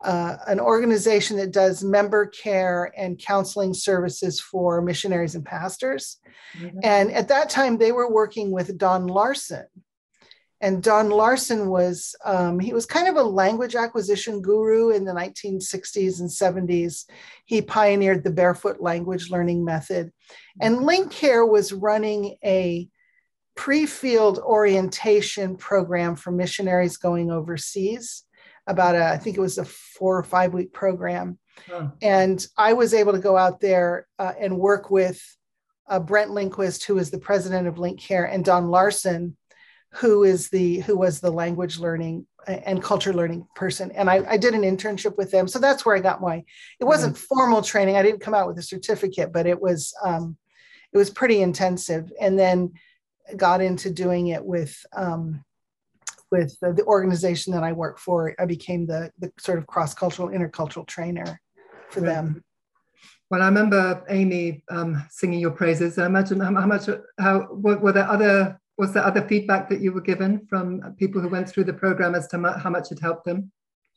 uh, 0.04 0.38
an 0.48 0.60
organization 0.60 1.38
that 1.38 1.52
does 1.52 1.84
member 1.84 2.26
care 2.28 2.92
and 2.98 3.20
counseling 3.20 3.74
services 3.74 4.40
for 4.40 4.82
missionaries 4.82 5.36
and 5.36 5.46
pastors. 5.46 6.18
Mm-hmm. 6.58 6.80
And 6.84 7.12
at 7.12 7.30
that 7.30 7.50
time, 7.50 7.78
they 7.78 7.92
were 7.92 8.12
working 8.12 8.52
with 8.52 8.78
Don 8.78 9.08
Larson. 9.08 9.66
and 10.62 10.84
Don 10.84 11.10
Larson 11.10 11.70
was 11.70 12.16
um, 12.24 12.60
he 12.60 12.74
was 12.74 12.86
kind 12.86 13.08
of 13.08 13.16
a 13.16 13.24
language 13.24 13.76
acquisition 13.76 14.42
guru 14.42 14.90
in 14.90 15.06
the 15.06 15.14
1960s 15.14 16.20
and 16.20 16.30
70s. 16.30 17.06
He 17.46 17.62
pioneered 17.62 18.24
the 18.24 18.32
barefoot 18.32 18.82
language 18.82 19.30
learning 19.30 19.66
method, 19.66 20.12
and 20.62 20.84
Link 20.84 21.12
LinkCare 21.12 21.50
was 21.50 21.74
running 21.74 22.38
a 22.44 22.88
pre-field 23.56 24.40
orientation 24.40 25.56
program 25.58 26.16
for 26.16 26.32
missionaries 26.32 26.98
going 26.98 27.32
overseas. 27.32 28.24
About 28.66 28.96
a, 28.96 29.06
I 29.06 29.18
think 29.18 29.38
it 29.38 29.42
was 29.42 29.58
a 29.58 29.66
four 29.66 30.18
or 30.18 30.24
five 30.24 30.54
week 30.54 30.72
program, 30.72 31.38
huh. 31.68 31.90
and 32.02 32.46
I 32.58 32.74
was 32.74 32.94
able 32.94 33.12
to 33.12 33.20
go 33.20 33.36
out 33.36 33.60
there 33.60 34.08
uh, 34.18 34.34
and 34.40 34.58
work 34.58 34.90
with 34.90 35.22
uh, 35.90 36.00
Brent 36.00 36.32
Lindquist, 36.32 36.86
who 36.86 36.98
is 36.98 37.12
the 37.12 37.20
president 37.20 37.68
of 37.68 37.76
LinkCare, 37.76 38.32
and 38.32 38.46
Don 38.46 38.70
Larson 38.70 39.36
who 39.96 40.24
is 40.24 40.50
the 40.50 40.80
who 40.82 40.98
was 40.98 41.20
the 41.20 41.32
language 41.32 41.78
learning 41.78 42.26
and 42.48 42.84
culture 42.84 43.14
learning 43.14 43.48
person. 43.56 43.92
And 43.92 44.10
I, 44.10 44.24
I 44.28 44.38
did 44.38 44.54
an 44.54 44.64
internship 44.64 45.18
with 45.18 45.32
them. 45.32 45.48
So 45.48 45.60
that's 45.60 45.86
where 45.86 45.96
i 45.96 46.00
got 46.00 46.22
my 46.22 46.44
it 46.80 46.86
wasn't 46.86 47.16
mm-hmm. 47.16 47.36
formal 47.36 47.62
training. 47.62 47.96
I 47.96 48.04
didn't 48.04 48.22
come 48.22 48.34
out 48.34 48.48
with 48.48 48.58
a 48.58 48.64
certificate 48.64 49.32
but 49.32 49.46
it 49.46 49.62
was 49.62 49.94
um, 50.04 50.38
it 50.92 50.98
was 50.98 51.10
pretty 51.10 51.42
intensive. 51.42 52.12
And 52.20 52.38
then 52.38 52.74
got 53.38 53.62
into 53.62 53.90
doing 53.90 54.28
it 54.28 54.44
with 54.44 54.76
um, 54.94 55.44
with 56.34 56.50
the, 56.62 56.70
the, 56.74 56.86
organization 56.96 57.54
that 57.54 57.64
i 57.64 57.72
work 57.84 57.98
for 58.06 58.18
i 58.40 58.46
became 58.56 58.82
the 58.92 59.02
the 59.20 59.30
sort 59.40 59.58
of 59.60 59.66
cross-cultural 59.74 60.30
intercultural 60.38 60.86
trainer 60.96 61.30
for 61.92 62.02
right. 62.02 62.14
them 62.14 62.44
well, 63.30 63.42
I 63.42 63.46
remember 63.46 64.04
Amy 64.10 64.64
um, 64.70 65.04
singing 65.10 65.40
your 65.40 65.50
praises. 65.50 65.98
I 65.98 66.06
imagine 66.06 66.40
how, 66.40 66.54
how 66.54 66.68
much, 66.68 66.88
how 67.20 67.48
were, 67.50 67.80
were 67.80 67.92
there 67.92 68.08
other 68.08 68.60
was 68.78 68.94
there 68.94 69.04
other 69.04 69.28
feedback 69.28 69.70
that 69.70 69.82
you 69.82 69.92
were 69.92 70.02
given 70.02 70.46
from 70.48 70.96
people 71.00 71.20
who 71.22 71.30
went 71.30 71.50
through 71.50 71.64
the 71.64 71.74
program 71.74 72.14
as 72.14 72.28
to 72.28 72.60
how 72.64 72.70
much 72.70 72.92
it 72.92 73.00
helped 73.00 73.26
them? 73.26 73.52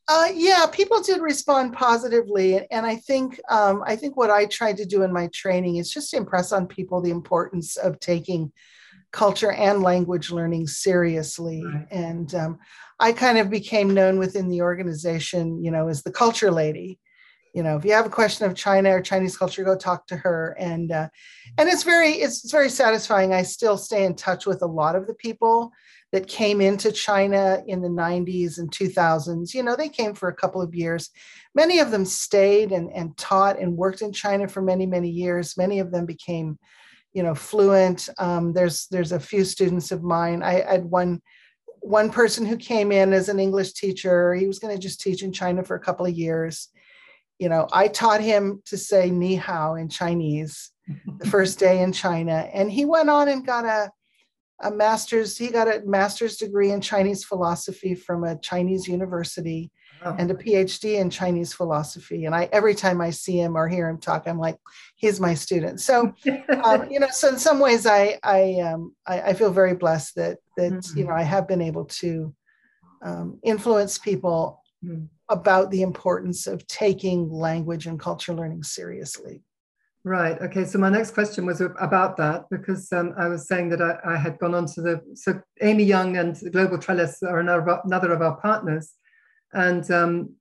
Uh, 0.08 0.28
yeah, 0.34 0.66
people 0.72 1.02
did 1.02 1.20
respond 1.20 1.72
positively, 1.72 2.66
and 2.70 2.86
I 2.86 2.96
think 2.96 3.40
um, 3.50 3.82
I 3.84 3.96
think 3.96 4.16
what 4.16 4.30
I 4.30 4.46
tried 4.46 4.76
to 4.76 4.86
do 4.86 5.02
in 5.02 5.12
my 5.12 5.26
training 5.28 5.76
is 5.76 5.90
just 5.90 6.14
impress 6.14 6.52
on 6.52 6.66
people 6.66 7.00
the 7.00 7.10
importance 7.10 7.76
of 7.76 7.98
taking 7.98 8.52
culture 9.16 9.52
and 9.52 9.82
language 9.82 10.30
learning 10.30 10.66
seriously. 10.66 11.64
Right. 11.64 11.86
And 11.90 12.34
um, 12.34 12.58
I 13.00 13.12
kind 13.12 13.38
of 13.38 13.48
became 13.48 13.94
known 13.94 14.18
within 14.18 14.50
the 14.50 14.60
organization, 14.60 15.64
you 15.64 15.70
know, 15.70 15.88
as 15.88 16.02
the 16.02 16.12
culture 16.12 16.50
lady. 16.50 17.00
You 17.54 17.62
know 17.62 17.78
if 17.78 17.86
you 17.86 17.92
have 17.92 18.04
a 18.04 18.10
question 18.10 18.44
of 18.44 18.54
china 18.54 18.90
or 18.90 19.00
chinese 19.00 19.34
culture 19.34 19.64
go 19.64 19.74
talk 19.78 20.06
to 20.08 20.16
her. 20.16 20.54
And 20.58 20.92
uh, 20.92 21.08
and 21.56 21.70
it's 21.70 21.84
very 21.84 22.10
it's 22.10 22.50
very 22.50 22.68
satisfying. 22.68 23.32
I 23.32 23.44
still 23.44 23.78
stay 23.78 24.04
in 24.04 24.14
touch 24.14 24.44
with 24.44 24.60
a 24.60 24.66
lot 24.66 24.94
of 24.94 25.06
the 25.06 25.14
people 25.14 25.72
that 26.12 26.28
came 26.28 26.60
into 26.60 26.92
china 26.92 27.62
in 27.66 27.80
the 27.80 27.88
90s 27.88 28.58
and 28.58 28.70
2000s 28.70 29.54
you 29.54 29.62
know 29.62 29.74
they 29.74 29.88
came 29.88 30.12
for 30.12 30.28
a 30.28 30.36
couple 30.36 30.60
of 30.60 30.74
years. 30.74 31.08
Many 31.54 31.78
of 31.78 31.90
them 31.90 32.04
stayed 32.04 32.72
and, 32.72 32.92
and 32.92 33.16
taught 33.16 33.58
and 33.58 33.74
worked 33.74 34.02
in 34.02 34.12
china 34.12 34.46
for 34.48 34.60
many 34.60 34.84
many 34.84 35.08
years. 35.08 35.56
Many 35.56 35.78
of 35.78 35.90
them 35.90 36.04
became 36.04 36.58
you 37.16 37.22
know 37.22 37.34
fluent. 37.34 38.10
Um, 38.18 38.52
there's 38.52 38.88
there's 38.88 39.12
a 39.12 39.18
few 39.18 39.42
students 39.42 39.90
of 39.90 40.02
mine. 40.02 40.42
I, 40.42 40.62
I 40.62 40.72
had 40.72 40.84
one 40.84 41.22
one 41.80 42.10
person 42.10 42.44
who 42.44 42.58
came 42.58 42.92
in 42.92 43.14
as 43.14 43.30
an 43.30 43.40
english 43.40 43.72
teacher. 43.72 44.34
He 44.34 44.46
was 44.46 44.58
going 44.58 44.74
to 44.76 44.80
just 44.80 45.00
teach 45.00 45.22
in 45.22 45.32
china 45.32 45.64
for 45.64 45.76
a 45.76 45.80
couple 45.80 46.04
of 46.04 46.12
years. 46.12 46.68
You 47.38 47.48
know, 47.48 47.68
I 47.72 47.88
taught 47.88 48.20
him 48.20 48.62
to 48.66 48.76
say 48.76 49.10
ni 49.10 49.34
hao 49.34 49.76
in 49.76 49.88
Chinese 49.88 50.72
the 51.18 51.26
first 51.34 51.58
day 51.58 51.82
in 51.82 51.92
China. 51.92 52.48
And 52.52 52.70
he 52.70 52.84
went 52.84 53.08
on 53.08 53.28
and 53.28 53.46
got 53.46 53.64
a, 53.64 53.90
a 54.62 54.70
master's, 54.70 55.36
he 55.36 55.48
got 55.48 55.68
a 55.68 55.82
master's 55.84 56.36
degree 56.36 56.70
in 56.70 56.80
Chinese 56.80 57.24
philosophy 57.24 57.94
from 57.94 58.24
a 58.24 58.38
Chinese 58.40 58.88
university 58.88 59.70
oh. 60.04 60.16
and 60.18 60.30
a 60.30 60.34
PhD 60.34 60.98
in 61.00 61.10
Chinese 61.10 61.52
philosophy. 61.52 62.24
And 62.24 62.34
I, 62.34 62.48
every 62.52 62.74
time 62.74 63.00
I 63.00 63.10
see 63.10 63.38
him 63.38 63.56
or 63.56 63.68
hear 63.68 63.88
him 63.88 63.98
talk, 63.98 64.26
I'm 64.26 64.38
like, 64.38 64.58
he's 64.96 65.20
my 65.20 65.34
student. 65.34 65.80
So, 65.80 66.14
um, 66.64 66.90
you 66.90 67.00
know, 67.00 67.08
so 67.10 67.28
in 67.28 67.38
some 67.38 67.58
ways 67.58 67.86
I, 67.86 68.18
I, 68.22 68.60
um, 68.60 68.94
I, 69.06 69.20
I 69.20 69.32
feel 69.34 69.50
very 69.50 69.74
blessed 69.74 70.16
that, 70.16 70.38
that, 70.56 70.72
mm-hmm. 70.72 70.98
you 70.98 71.04
know, 71.04 71.12
I 71.12 71.22
have 71.22 71.48
been 71.48 71.62
able 71.62 71.86
to 71.86 72.34
um, 73.02 73.38
influence 73.42 73.98
people 73.98 74.62
mm-hmm 74.84 75.04
about 75.28 75.70
the 75.70 75.82
importance 75.82 76.46
of 76.46 76.66
taking 76.66 77.30
language 77.30 77.86
and 77.86 77.98
culture 77.98 78.34
learning 78.34 78.62
seriously. 78.62 79.42
Right. 80.04 80.40
Okay. 80.40 80.64
So 80.64 80.78
my 80.78 80.88
next 80.88 81.12
question 81.12 81.46
was 81.46 81.60
about 81.60 82.16
that 82.18 82.44
because 82.48 82.92
um, 82.92 83.12
I 83.18 83.26
was 83.26 83.48
saying 83.48 83.70
that 83.70 83.82
I, 83.82 84.14
I, 84.14 84.16
had 84.16 84.38
gone 84.38 84.54
on 84.54 84.66
to 84.66 84.80
the 84.80 85.00
so 85.14 85.40
Amy 85.60 85.82
Young 85.82 86.16
and 86.16 86.38
Global 86.52 86.78
Trellis 86.78 87.24
are 87.24 87.40
another, 87.40 87.80
another 87.84 88.12
of 88.12 88.22
our 88.22 88.36
partners, 88.36 88.94
and 89.52 89.90
um, 89.90 90.34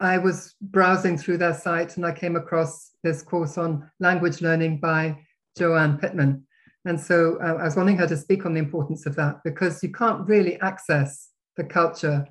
I 0.00 0.18
was 0.18 0.54
browsing 0.60 1.16
through 1.16 1.38
their 1.38 1.54
site 1.54 1.96
and 1.96 2.04
I 2.04 2.12
came 2.12 2.36
across 2.36 2.90
this 3.02 3.22
course 3.22 3.56
on 3.56 3.90
language 4.00 4.40
learning 4.40 4.80
by 4.80 5.18
Joann 5.58 6.00
Pittman, 6.00 6.46
and 6.84 7.00
so 7.00 7.38
uh, 7.42 7.54
I 7.60 7.64
was 7.64 7.76
wanting 7.76 7.96
her 7.98 8.08
to 8.08 8.16
speak 8.16 8.46
on 8.46 8.54
the 8.54 8.60
importance 8.60 9.06
of 9.06 9.16
that 9.16 9.42
because 9.44 9.82
you 9.82 9.92
can't 9.92 10.26
really 10.26 10.60
access 10.60 11.30
the 11.56 11.64
culture 11.64 12.26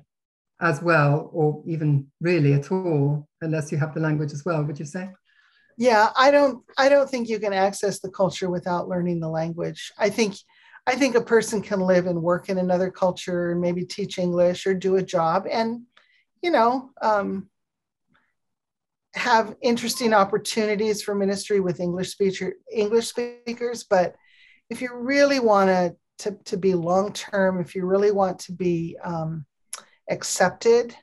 as 0.60 0.80
well, 0.80 1.30
or 1.32 1.62
even 1.66 2.06
really 2.20 2.52
at 2.54 2.70
all, 2.70 3.28
unless 3.40 3.72
you 3.72 3.78
have 3.78 3.94
the 3.94 4.00
language 4.00 4.32
as 4.32 4.44
well, 4.44 4.62
would 4.62 4.78
you 4.78 4.84
say? 4.84 5.10
Yeah, 5.76 6.10
I 6.16 6.30
don't 6.30 6.62
I 6.78 6.88
don't 6.88 7.08
think 7.08 7.28
you 7.28 7.38
can 7.38 7.52
access 7.52 8.00
the 8.00 8.10
culture 8.10 8.50
without 8.50 8.88
learning 8.88 9.20
the 9.20 9.28
language. 9.28 9.92
I 9.98 10.10
think 10.10 10.36
I 10.86 10.94
think 10.94 11.14
a 11.14 11.20
person 11.20 11.62
can 11.62 11.80
live 11.80 12.06
and 12.06 12.22
work 12.22 12.48
in 12.48 12.58
another 12.58 12.90
culture 12.90 13.50
and 13.50 13.60
maybe 13.60 13.84
teach 13.84 14.18
English 14.18 14.66
or 14.66 14.74
do 14.74 14.96
a 14.96 15.02
job 15.02 15.46
and 15.50 15.82
you 16.42 16.50
know 16.50 16.90
um, 17.00 17.48
have 19.14 19.56
interesting 19.62 20.14
opportunities 20.14 21.02
for 21.02 21.14
ministry 21.14 21.60
with 21.60 21.80
English 21.80 22.10
speaker 22.10 22.54
English 22.72 23.08
speakers. 23.08 23.84
But 23.84 24.14
if 24.70 24.80
you 24.80 24.94
really 24.94 25.40
want 25.40 25.68
to 25.68 25.96
to, 26.18 26.38
to 26.44 26.56
be 26.56 26.74
long 26.74 27.12
term, 27.12 27.60
if 27.60 27.74
you 27.74 27.84
really 27.84 28.12
want 28.12 28.38
to 28.40 28.52
be 28.52 28.96
um, 29.02 29.44
accepted 30.10 30.94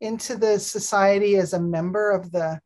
into 0.00 0.36
the 0.36 0.58
society 0.58 1.36
as 1.36 1.52
a 1.52 1.60
member 1.60 2.10
of 2.10 2.30
the 2.30 2.60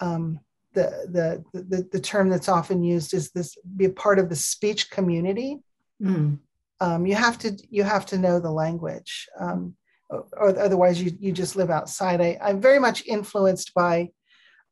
um, 0.00 0.40
the, 0.74 1.42
the, 1.52 1.60
the, 1.62 1.88
the 1.90 2.00
term 2.00 2.28
that's 2.28 2.50
often 2.50 2.82
used 2.82 3.14
is 3.14 3.30
this 3.30 3.56
be 3.76 3.86
a 3.86 3.90
part 3.90 4.18
of 4.18 4.28
the 4.28 4.36
speech 4.36 4.90
community. 4.90 5.56
Mm. 6.02 6.38
Um, 6.80 7.06
you 7.06 7.14
have 7.14 7.38
to 7.38 7.56
you 7.70 7.82
have 7.82 8.04
to 8.06 8.18
know 8.18 8.38
the 8.38 8.50
language, 8.50 9.26
um, 9.40 9.74
or 10.10 10.58
otherwise 10.58 11.00
you 11.02 11.16
you 11.18 11.32
just 11.32 11.56
live 11.56 11.70
outside. 11.70 12.20
I, 12.20 12.38
I'm 12.42 12.60
very 12.60 12.78
much 12.78 13.06
influenced 13.06 13.74
by 13.74 14.10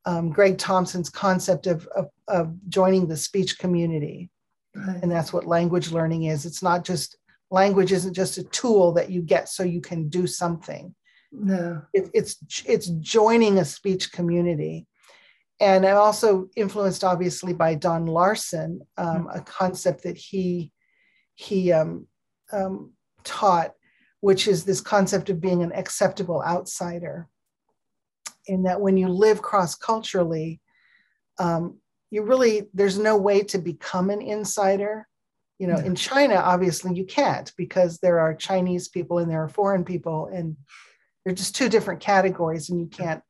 um, 0.05 0.31
Greg 0.31 0.59
Thomson's 0.59 1.11
concept 1.11 1.67
of, 1.67 1.87
of, 1.97 2.09
of 2.29 2.55
joining 2.69 3.09
the 3.09 3.17
speech 3.17 3.59
community, 3.59 4.31
right. 4.75 5.03
and 5.03 5.11
that's 5.11 5.33
what 5.33 5.47
language 5.47 5.91
learning 5.91 6.25
is. 6.25 6.45
It's 6.47 6.63
not 6.63 6.85
just 6.85 7.17
language 7.51 7.93
isn't 7.93 8.15
just 8.15 8.39
a 8.39 8.45
tool 8.45 8.93
that 8.93 9.11
you 9.11 9.23
get 9.23 9.49
so 9.49 9.63
you 9.63 9.81
can 9.81 10.09
do 10.09 10.27
something. 10.27 10.95
No. 11.33 11.83
It, 11.93 12.11
it's 12.15 12.37
it's 12.67 12.89
joining 12.89 13.59
a 13.59 13.65
speech 13.65 14.13
community. 14.13 14.87
And 15.61 15.87
I'm 15.87 15.97
also 15.97 16.49
influenced 16.57 17.05
obviously 17.05 17.53
by 17.53 17.75
Don 17.75 18.07
Larson, 18.07 18.81
um, 18.97 19.27
mm-hmm. 19.27 19.39
a 19.39 19.41
concept 19.43 20.03
that 20.03 20.17
he 20.17 20.73
he 21.35 21.73
um, 21.73 22.07
um, 22.53 22.93
taught, 23.25 23.73
which 24.25 24.49
is 24.49 24.65
this 24.65 24.81
concept 24.81 25.29
of 25.29 25.39
being 25.39 25.63
an 25.63 25.71
acceptable 25.73 26.43
outsider. 26.43 27.29
In 28.47 28.63
that 28.63 28.81
when 28.81 28.97
you 28.97 29.09
live 29.09 29.43
cross 29.43 29.75
culturally, 29.75 30.63
um, 31.39 31.77
you 32.11 32.23
really 32.23 32.63
there's 32.73 32.99
no 32.99 33.19
way 33.19 33.43
to 33.43 33.59
become 33.59 34.09
an 34.09 34.23
insider 34.23 35.07
you 35.59 35.67
know 35.67 35.77
in 35.77 35.95
china 35.95 36.37
obviously 36.37 36.95
you 36.95 37.05
can't 37.05 37.53
because 37.57 37.99
there 37.99 38.19
are 38.21 38.35
chinese 38.35 38.89
people 38.89 39.19
and 39.19 39.31
there 39.31 39.43
are 39.43 39.49
foreign 39.49 39.85
people 39.85 40.31
and 40.33 40.57
they're 41.25 41.35
just 41.35 41.57
two 41.57 41.69
different 41.69 42.01
categories 42.01 42.71
and 42.71 42.81
you 42.81 42.87
can't 42.87 43.23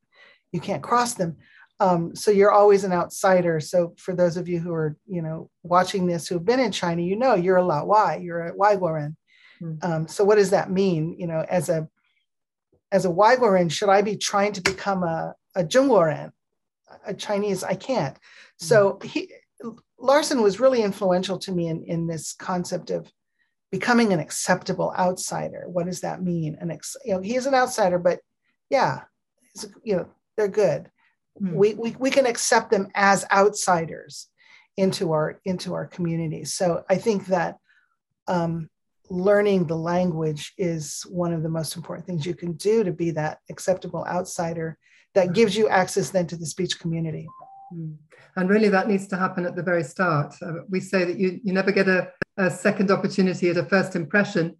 you 0.52 0.60
can't 0.60 0.82
cross 0.82 1.14
them 1.14 1.36
um, 1.80 2.14
so 2.14 2.30
you're 2.30 2.52
always 2.52 2.84
an 2.84 2.92
outsider 2.92 3.58
so 3.58 3.94
for 3.96 4.14
those 4.14 4.36
of 4.36 4.48
you 4.48 4.60
who 4.60 4.72
are 4.72 4.96
you 5.06 5.22
know 5.22 5.50
watching 5.62 6.06
this 6.06 6.28
who've 6.28 6.44
been 6.44 6.60
in 6.60 6.72
china 6.72 7.02
you 7.02 7.16
know 7.16 7.34
you're 7.34 7.58
a 7.58 7.62
laowai 7.62 8.22
you're 8.22 8.46
a 8.46 8.54
waiguoren 8.54 9.08
mm-hmm. 9.08 9.23
Um, 9.82 10.08
so 10.08 10.24
what 10.24 10.36
does 10.36 10.50
that 10.50 10.70
mean 10.70 11.14
you 11.18 11.26
know 11.26 11.44
as 11.48 11.68
a 11.68 11.88
as 12.92 13.04
a 13.04 13.10
waiguoren 13.10 13.70
should 13.70 13.88
i 13.88 14.02
be 14.02 14.16
trying 14.16 14.52
to 14.52 14.60
become 14.60 15.02
a 15.02 15.34
a 15.54 15.64
zhongguoren 15.64 16.30
a 17.06 17.14
chinese 17.14 17.62
i 17.64 17.74
can't 17.74 18.18
so 18.56 18.98
he 19.02 19.30
Larson 19.98 20.42
was 20.42 20.60
really 20.60 20.82
influential 20.82 21.38
to 21.38 21.52
me 21.52 21.68
in, 21.68 21.82
in 21.84 22.06
this 22.06 22.34
concept 22.34 22.90
of 22.90 23.10
becoming 23.70 24.12
an 24.12 24.20
acceptable 24.20 24.92
outsider. 24.98 25.64
What 25.66 25.86
does 25.86 26.02
that 26.02 26.22
mean? 26.22 26.56
An 26.60 26.70
ex, 26.70 26.96
you 27.04 27.14
know, 27.14 27.20
he's 27.20 27.46
an 27.46 27.54
outsider, 27.54 27.98
but 27.98 28.20
yeah, 28.70 29.02
you 29.82 29.96
know, 29.96 30.08
they're 30.36 30.48
good. 30.48 30.90
Mm. 31.40 31.54
We, 31.54 31.74
we, 31.74 31.96
we 31.98 32.10
can 32.10 32.26
accept 32.26 32.70
them 32.70 32.88
as 32.94 33.24
outsiders 33.32 34.28
into 34.76 35.12
our 35.12 35.40
into 35.44 35.72
our 35.74 35.86
communities. 35.86 36.52
So 36.52 36.84
I 36.90 36.96
think 36.96 37.26
that 37.26 37.56
um, 38.26 38.68
learning 39.10 39.66
the 39.66 39.76
language 39.76 40.52
is 40.56 41.02
one 41.10 41.32
of 41.32 41.42
the 41.42 41.48
most 41.48 41.76
important 41.76 42.06
things 42.06 42.24
you 42.24 42.34
can 42.34 42.52
do 42.54 42.84
to 42.84 42.92
be 42.92 43.10
that 43.10 43.38
acceptable 43.50 44.04
outsider 44.06 44.78
that 45.14 45.32
gives 45.32 45.56
you 45.56 45.68
access 45.68 46.10
then 46.10 46.26
to 46.26 46.36
the 46.36 46.46
speech 46.46 46.78
community. 46.80 47.26
Mm. 47.72 47.96
And 48.36 48.50
really, 48.50 48.68
that 48.68 48.88
needs 48.88 49.06
to 49.08 49.16
happen 49.16 49.46
at 49.46 49.54
the 49.54 49.62
very 49.62 49.84
start. 49.84 50.34
Uh, 50.42 50.54
we 50.68 50.80
say 50.80 51.04
that 51.04 51.18
you, 51.18 51.40
you 51.44 51.52
never 51.52 51.70
get 51.70 51.88
a, 51.88 52.10
a 52.36 52.50
second 52.50 52.90
opportunity 52.90 53.48
at 53.50 53.56
a 53.56 53.64
first 53.64 53.94
impression. 53.94 54.56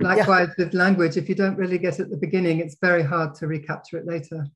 Likewise 0.00 0.48
yeah. 0.58 0.64
with 0.64 0.74
language, 0.74 1.16
if 1.16 1.28
you 1.28 1.34
don't 1.34 1.56
really 1.56 1.78
get 1.78 1.98
it 1.98 2.02
at 2.02 2.10
the 2.10 2.16
beginning, 2.16 2.60
it's 2.60 2.76
very 2.80 3.02
hard 3.02 3.34
to 3.36 3.46
recapture 3.46 3.98
it 3.98 4.06
later. 4.06 4.46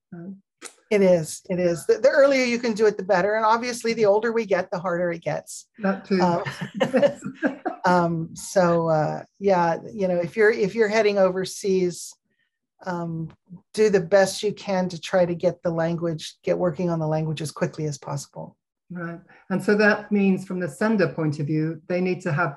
It 0.90 1.02
is. 1.02 1.42
It 1.48 1.60
is. 1.60 1.86
The, 1.86 1.98
the, 1.98 2.08
earlier 2.08 2.44
you 2.44 2.58
can 2.58 2.74
do 2.74 2.86
it, 2.86 2.96
the 2.96 3.04
better. 3.04 3.36
And 3.36 3.44
obviously, 3.44 3.92
the 3.92 4.06
older 4.06 4.32
we 4.32 4.44
get, 4.44 4.72
the 4.72 4.78
harder 4.80 5.12
it 5.12 5.22
gets. 5.22 5.68
That 5.78 6.04
too. 6.04 6.20
Um, 6.20 6.42
um, 7.84 8.30
so 8.34 8.88
uh, 8.88 9.22
yeah, 9.38 9.76
you 9.92 10.08
know, 10.08 10.16
if 10.16 10.36
you're 10.36 10.50
if 10.50 10.74
you're 10.74 10.88
heading 10.88 11.16
overseas, 11.16 12.12
um, 12.84 13.30
do 13.72 13.88
the 13.88 14.00
best 14.00 14.42
you 14.42 14.52
can 14.52 14.88
to 14.88 15.00
try 15.00 15.24
to 15.24 15.34
get 15.34 15.62
the 15.62 15.70
language, 15.70 16.34
get 16.42 16.58
working 16.58 16.90
on 16.90 16.98
the 16.98 17.06
language 17.06 17.40
as 17.40 17.52
quickly 17.52 17.86
as 17.86 17.96
possible. 17.96 18.56
Right. 18.90 19.20
And 19.50 19.62
so 19.62 19.76
that 19.76 20.10
means, 20.10 20.44
from 20.44 20.58
the 20.58 20.68
sender 20.68 21.08
point 21.08 21.38
of 21.38 21.46
view, 21.46 21.80
they 21.86 22.00
need 22.00 22.20
to 22.22 22.32
have 22.32 22.56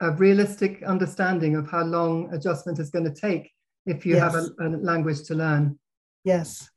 a 0.00 0.10
realistic 0.10 0.82
understanding 0.82 1.54
of 1.54 1.70
how 1.70 1.84
long 1.84 2.34
adjustment 2.34 2.80
is 2.80 2.90
going 2.90 3.04
to 3.04 3.14
take 3.14 3.52
if 3.86 4.04
you 4.04 4.16
yes. 4.16 4.34
have 4.34 4.44
a, 4.58 4.66
a 4.66 4.68
language 4.78 5.22
to 5.28 5.36
learn. 5.36 5.78
Yes 6.24 6.68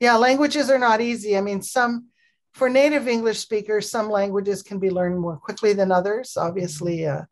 yeah, 0.00 0.16
languages 0.16 0.70
are 0.70 0.78
not 0.78 1.00
easy. 1.00 1.36
I 1.36 1.40
mean, 1.40 1.62
some 1.62 2.08
for 2.52 2.68
native 2.68 3.08
English 3.08 3.40
speakers, 3.40 3.90
some 3.90 4.08
languages 4.08 4.62
can 4.62 4.78
be 4.78 4.90
learned 4.90 5.18
more 5.18 5.36
quickly 5.36 5.72
than 5.72 5.90
others. 5.90 6.36
Obviously, 6.36 7.06
uh, 7.06 7.22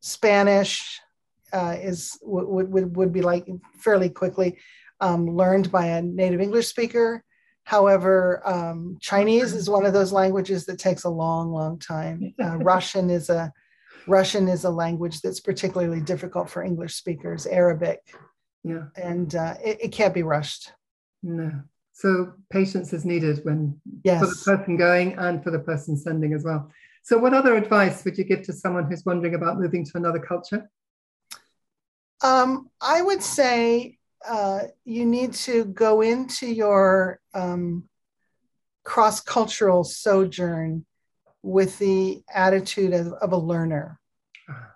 Spanish 0.00 1.00
uh, 1.52 1.76
is 1.80 2.18
would, 2.22 2.68
would 2.70 2.96
would 2.96 3.12
be 3.12 3.22
like 3.22 3.46
fairly 3.78 4.08
quickly 4.08 4.58
um, 5.00 5.26
learned 5.26 5.70
by 5.70 5.86
a 5.86 6.02
native 6.02 6.40
English 6.40 6.66
speaker. 6.68 7.22
However, 7.64 8.42
um, 8.44 8.98
Chinese 9.00 9.54
is 9.54 9.70
one 9.70 9.86
of 9.86 9.92
those 9.92 10.12
languages 10.12 10.66
that 10.66 10.78
takes 10.78 11.04
a 11.04 11.10
long, 11.10 11.50
long 11.50 11.78
time. 11.78 12.34
Uh, 12.42 12.56
Russian 12.58 13.10
is 13.10 13.30
a 13.30 13.52
Russian 14.06 14.48
is 14.48 14.64
a 14.64 14.70
language 14.70 15.20
that's 15.20 15.40
particularly 15.40 16.00
difficult 16.00 16.50
for 16.50 16.62
English 16.62 16.94
speakers. 16.94 17.46
Arabic, 17.46 18.00
yeah, 18.62 18.84
and 18.96 19.34
uh, 19.34 19.54
it, 19.64 19.78
it 19.80 19.92
can't 19.92 20.14
be 20.14 20.22
rushed. 20.22 20.72
No. 21.22 21.62
So 21.94 22.32
patience 22.50 22.92
is 22.92 23.04
needed 23.04 23.44
when 23.44 23.80
yes. 24.02 24.20
for 24.20 24.26
the 24.26 24.56
person 24.56 24.76
going 24.76 25.14
and 25.14 25.42
for 25.42 25.52
the 25.52 25.60
person 25.60 25.96
sending 25.96 26.34
as 26.34 26.44
well. 26.44 26.70
So, 27.02 27.18
what 27.18 27.34
other 27.34 27.54
advice 27.54 28.04
would 28.04 28.18
you 28.18 28.24
give 28.24 28.42
to 28.42 28.52
someone 28.52 28.90
who's 28.90 29.04
wondering 29.04 29.36
about 29.36 29.60
moving 29.60 29.84
to 29.84 29.92
another 29.94 30.18
culture? 30.18 30.68
Um, 32.20 32.68
I 32.80 33.00
would 33.00 33.22
say 33.22 33.98
uh, 34.26 34.62
you 34.84 35.06
need 35.06 35.34
to 35.34 35.66
go 35.66 36.00
into 36.00 36.46
your 36.46 37.20
um, 37.32 37.88
cross 38.82 39.20
cultural 39.20 39.84
sojourn 39.84 40.84
with 41.42 41.78
the 41.78 42.22
attitude 42.32 42.92
of, 42.92 43.12
of 43.12 43.32
a 43.32 43.36
learner. 43.36 44.00
Uh-huh. 44.48 44.66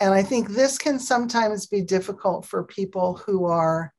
And 0.00 0.14
I 0.14 0.22
think 0.22 0.48
this 0.48 0.78
can 0.78 0.98
sometimes 0.98 1.66
be 1.66 1.82
difficult 1.82 2.46
for 2.46 2.64
people 2.64 3.16
who 3.16 3.44
are 3.46 3.92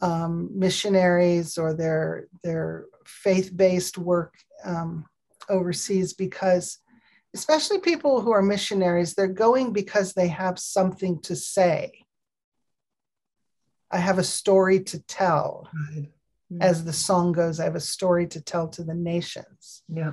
um, 0.00 0.50
missionaries 0.54 1.58
or 1.58 1.74
their 1.74 2.26
their 2.42 2.86
faith-based 3.06 3.98
work 3.98 4.34
um, 4.64 5.04
overseas 5.48 6.12
because 6.12 6.78
especially 7.34 7.78
people 7.78 8.20
who 8.20 8.32
are 8.32 8.42
missionaries 8.42 9.14
they're 9.14 9.28
going 9.28 9.72
because 9.72 10.12
they 10.12 10.28
have 10.28 10.58
something 10.58 11.20
to 11.22 11.36
say. 11.36 11.92
I 13.90 13.98
have 13.98 14.18
a 14.18 14.24
story 14.24 14.80
to 14.84 14.98
tell. 15.06 15.68
Mm-hmm. 16.52 16.60
as 16.60 16.84
the 16.84 16.92
song 16.92 17.32
goes 17.32 17.58
i 17.58 17.64
have 17.64 17.74
a 17.74 17.80
story 17.80 18.26
to 18.26 18.40
tell 18.40 18.68
to 18.68 18.84
the 18.84 18.94
nations 18.94 19.82
yeah. 19.88 20.12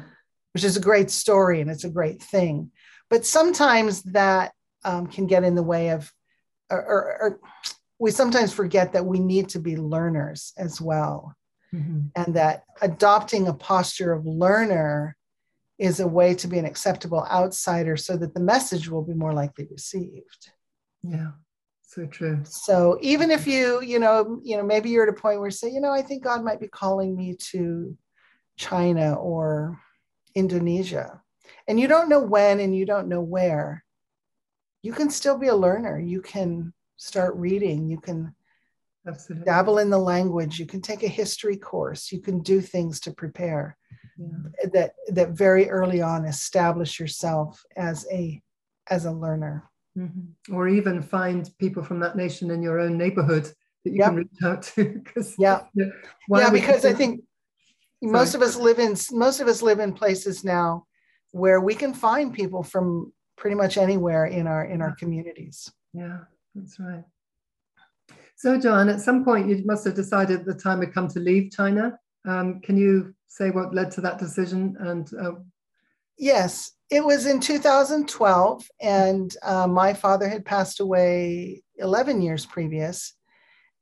which 0.53 0.63
is 0.63 0.77
a 0.77 0.81
great 0.81 1.11
story 1.11 1.59
and 1.59 1.69
it's 1.69 1.83
a 1.83 1.89
great 1.89 2.21
thing. 2.21 2.71
But 3.09 3.25
sometimes 3.25 4.03
that 4.03 4.53
um, 4.83 5.07
can 5.07 5.27
get 5.27 5.43
in 5.43 5.55
the 5.55 5.63
way 5.63 5.89
of 5.89 6.11
or, 6.69 6.81
or, 6.81 7.17
or 7.21 7.39
we 8.01 8.09
sometimes 8.09 8.51
forget 8.51 8.93
that 8.93 9.05
we 9.05 9.19
need 9.19 9.47
to 9.47 9.59
be 9.59 9.77
learners 9.77 10.53
as 10.57 10.81
well. 10.81 11.35
Mm-hmm. 11.71 12.07
And 12.15 12.35
that 12.35 12.63
adopting 12.81 13.47
a 13.47 13.53
posture 13.53 14.11
of 14.11 14.25
learner 14.25 15.15
is 15.77 15.99
a 15.99 16.07
way 16.07 16.33
to 16.33 16.47
be 16.47 16.57
an 16.57 16.65
acceptable 16.65 17.23
outsider 17.29 17.95
so 17.95 18.17
that 18.17 18.33
the 18.33 18.39
message 18.39 18.89
will 18.89 19.03
be 19.03 19.13
more 19.13 19.33
likely 19.33 19.67
received. 19.69 20.49
Yeah. 21.03 21.33
So 21.83 22.07
true. 22.07 22.41
So 22.43 22.97
even 23.01 23.29
if 23.29 23.45
you, 23.45 23.83
you 23.83 23.99
know, 23.99 24.41
you 24.43 24.57
know, 24.57 24.63
maybe 24.63 24.89
you're 24.89 25.03
at 25.03 25.15
a 25.15 25.21
point 25.21 25.39
where 25.39 25.49
you 25.49 25.51
say, 25.51 25.69
you 25.69 25.79
know, 25.79 25.91
I 25.91 26.01
think 26.01 26.23
God 26.23 26.43
might 26.43 26.59
be 26.59 26.69
calling 26.69 27.15
me 27.15 27.35
to 27.51 27.95
China 28.57 29.13
or 29.13 29.79
Indonesia, 30.33 31.21
and 31.67 31.79
you 31.79 31.87
don't 31.87 32.09
know 32.09 32.21
when 32.21 32.59
and 32.59 32.75
you 32.75 32.85
don't 32.85 33.09
know 33.09 33.21
where, 33.21 33.83
you 34.81 34.91
can 34.91 35.11
still 35.11 35.37
be 35.37 35.47
a 35.47 35.55
learner. 35.55 35.99
You 35.99 36.21
can 36.21 36.73
start 37.01 37.35
reading. 37.35 37.89
You 37.89 37.99
can 37.99 38.33
Absolutely. 39.07 39.45
dabble 39.45 39.79
in 39.79 39.89
the 39.89 39.97
language. 39.97 40.59
You 40.59 40.67
can 40.67 40.81
take 40.81 41.01
a 41.01 41.07
history 41.07 41.57
course. 41.57 42.11
You 42.11 42.21
can 42.21 42.41
do 42.41 42.61
things 42.61 42.99
to 43.01 43.11
prepare. 43.11 43.75
Yeah. 44.17 44.69
That 44.73 44.93
that 45.09 45.29
very 45.31 45.69
early 45.69 46.01
on 46.01 46.25
establish 46.25 46.99
yourself 46.99 47.63
as 47.75 48.05
a 48.11 48.39
as 48.89 49.05
a 49.05 49.11
learner. 49.11 49.69
Mm-hmm. 49.97 50.53
Or 50.53 50.67
even 50.67 51.01
find 51.01 51.49
people 51.57 51.83
from 51.83 51.99
that 52.01 52.15
nation 52.15 52.51
in 52.51 52.61
your 52.61 52.79
own 52.79 52.97
neighborhood 52.97 53.45
that 53.83 53.91
you 53.91 53.97
yep. 53.97 54.09
can 54.09 54.15
reach 54.15 54.43
out 54.43 54.61
to. 54.63 55.01
Because 55.03 55.35
yeah, 55.39 55.61
yeah, 55.73 56.49
because 56.51 56.85
I 56.85 56.93
think 56.93 57.21
Sorry. 58.03 58.11
most 58.13 58.35
of 58.35 58.43
us 58.43 58.55
live 58.55 58.77
in 58.77 58.95
most 59.11 59.39
of 59.39 59.47
us 59.47 59.63
live 59.63 59.79
in 59.79 59.91
places 59.93 60.43
now 60.43 60.85
where 61.31 61.61
we 61.61 61.73
can 61.73 61.93
find 61.93 62.31
people 62.31 62.61
from 62.61 63.11
pretty 63.37 63.55
much 63.55 63.77
anywhere 63.77 64.25
in 64.25 64.45
our 64.45 64.63
in 64.65 64.83
our 64.83 64.95
communities. 64.95 65.71
Yeah. 65.93 66.19
That's 66.55 66.79
right. 66.79 67.03
So, 68.35 68.59
John, 68.59 68.89
at 68.89 69.01
some 69.01 69.23
point 69.23 69.49
you 69.49 69.61
must 69.65 69.85
have 69.85 69.93
decided 69.93 70.45
the 70.45 70.53
time 70.53 70.81
had 70.81 70.93
come 70.93 71.07
to 71.09 71.19
leave 71.19 71.51
China. 71.51 71.97
Um, 72.27 72.59
can 72.61 72.77
you 72.77 73.13
say 73.27 73.51
what 73.51 73.73
led 73.73 73.91
to 73.91 74.01
that 74.01 74.19
decision? 74.19 74.75
And 74.79 75.09
uh... 75.13 75.33
yes, 76.17 76.71
it 76.89 77.03
was 77.05 77.25
in 77.25 77.39
2012, 77.39 78.67
and 78.81 79.35
uh, 79.43 79.67
my 79.67 79.93
father 79.93 80.27
had 80.27 80.43
passed 80.43 80.79
away 80.79 81.61
11 81.77 82.21
years 82.21 82.45
previous, 82.45 83.13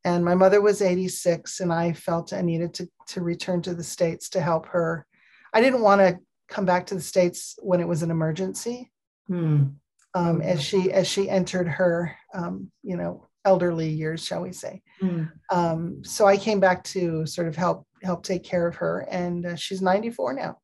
and 0.04 0.24
my 0.24 0.36
mother 0.36 0.62
was 0.62 0.82
86, 0.82 1.62
and 1.62 1.74
I 1.74 1.94
felt 1.94 2.34
I 2.34 2.42
needed 2.42 2.74
to 2.76 2.90
to 3.08 3.22
return 3.22 3.62
to 3.64 3.74
the 3.74 3.84
states 3.84 4.30
to 4.30 4.42
help 4.42 4.68
her. 4.68 5.08
I 5.52 5.62
didn't 5.62 5.82
want 5.82 6.02
to 6.02 6.20
come 6.48 6.66
back 6.66 6.86
to 6.88 6.96
the 6.96 7.02
states 7.02 7.58
when 7.62 7.80
it 7.80 7.88
was 7.88 8.04
an 8.04 8.12
emergency. 8.12 8.92
Hmm 9.28 9.68
um, 10.13 10.41
as 10.41 10.63
she 10.63 10.91
as 10.91 11.08
she 11.08 11.30
entered 11.30 11.67
her 11.67 12.15
um, 12.34 12.72
you 12.84 12.98
know 12.98 13.30
elderly 13.45 13.89
years, 13.89 14.24
shall 14.24 14.41
we 14.41 14.52
say. 14.52 14.82
Mm. 15.02 15.32
Um, 15.52 16.04
so 16.04 16.26
I 16.26 16.38
came 16.38 16.60
back 16.60 16.84
to 16.86 17.26
sort 17.26 17.48
of 17.48 17.56
help 17.56 17.86
help 18.04 18.24
take 18.24 18.43
care 18.43 18.67
of 18.67 18.76
her, 18.76 19.08
and 19.10 19.45
uh, 19.45 19.56
she's 19.56 19.82
94 19.82 20.34
now, 20.34 20.58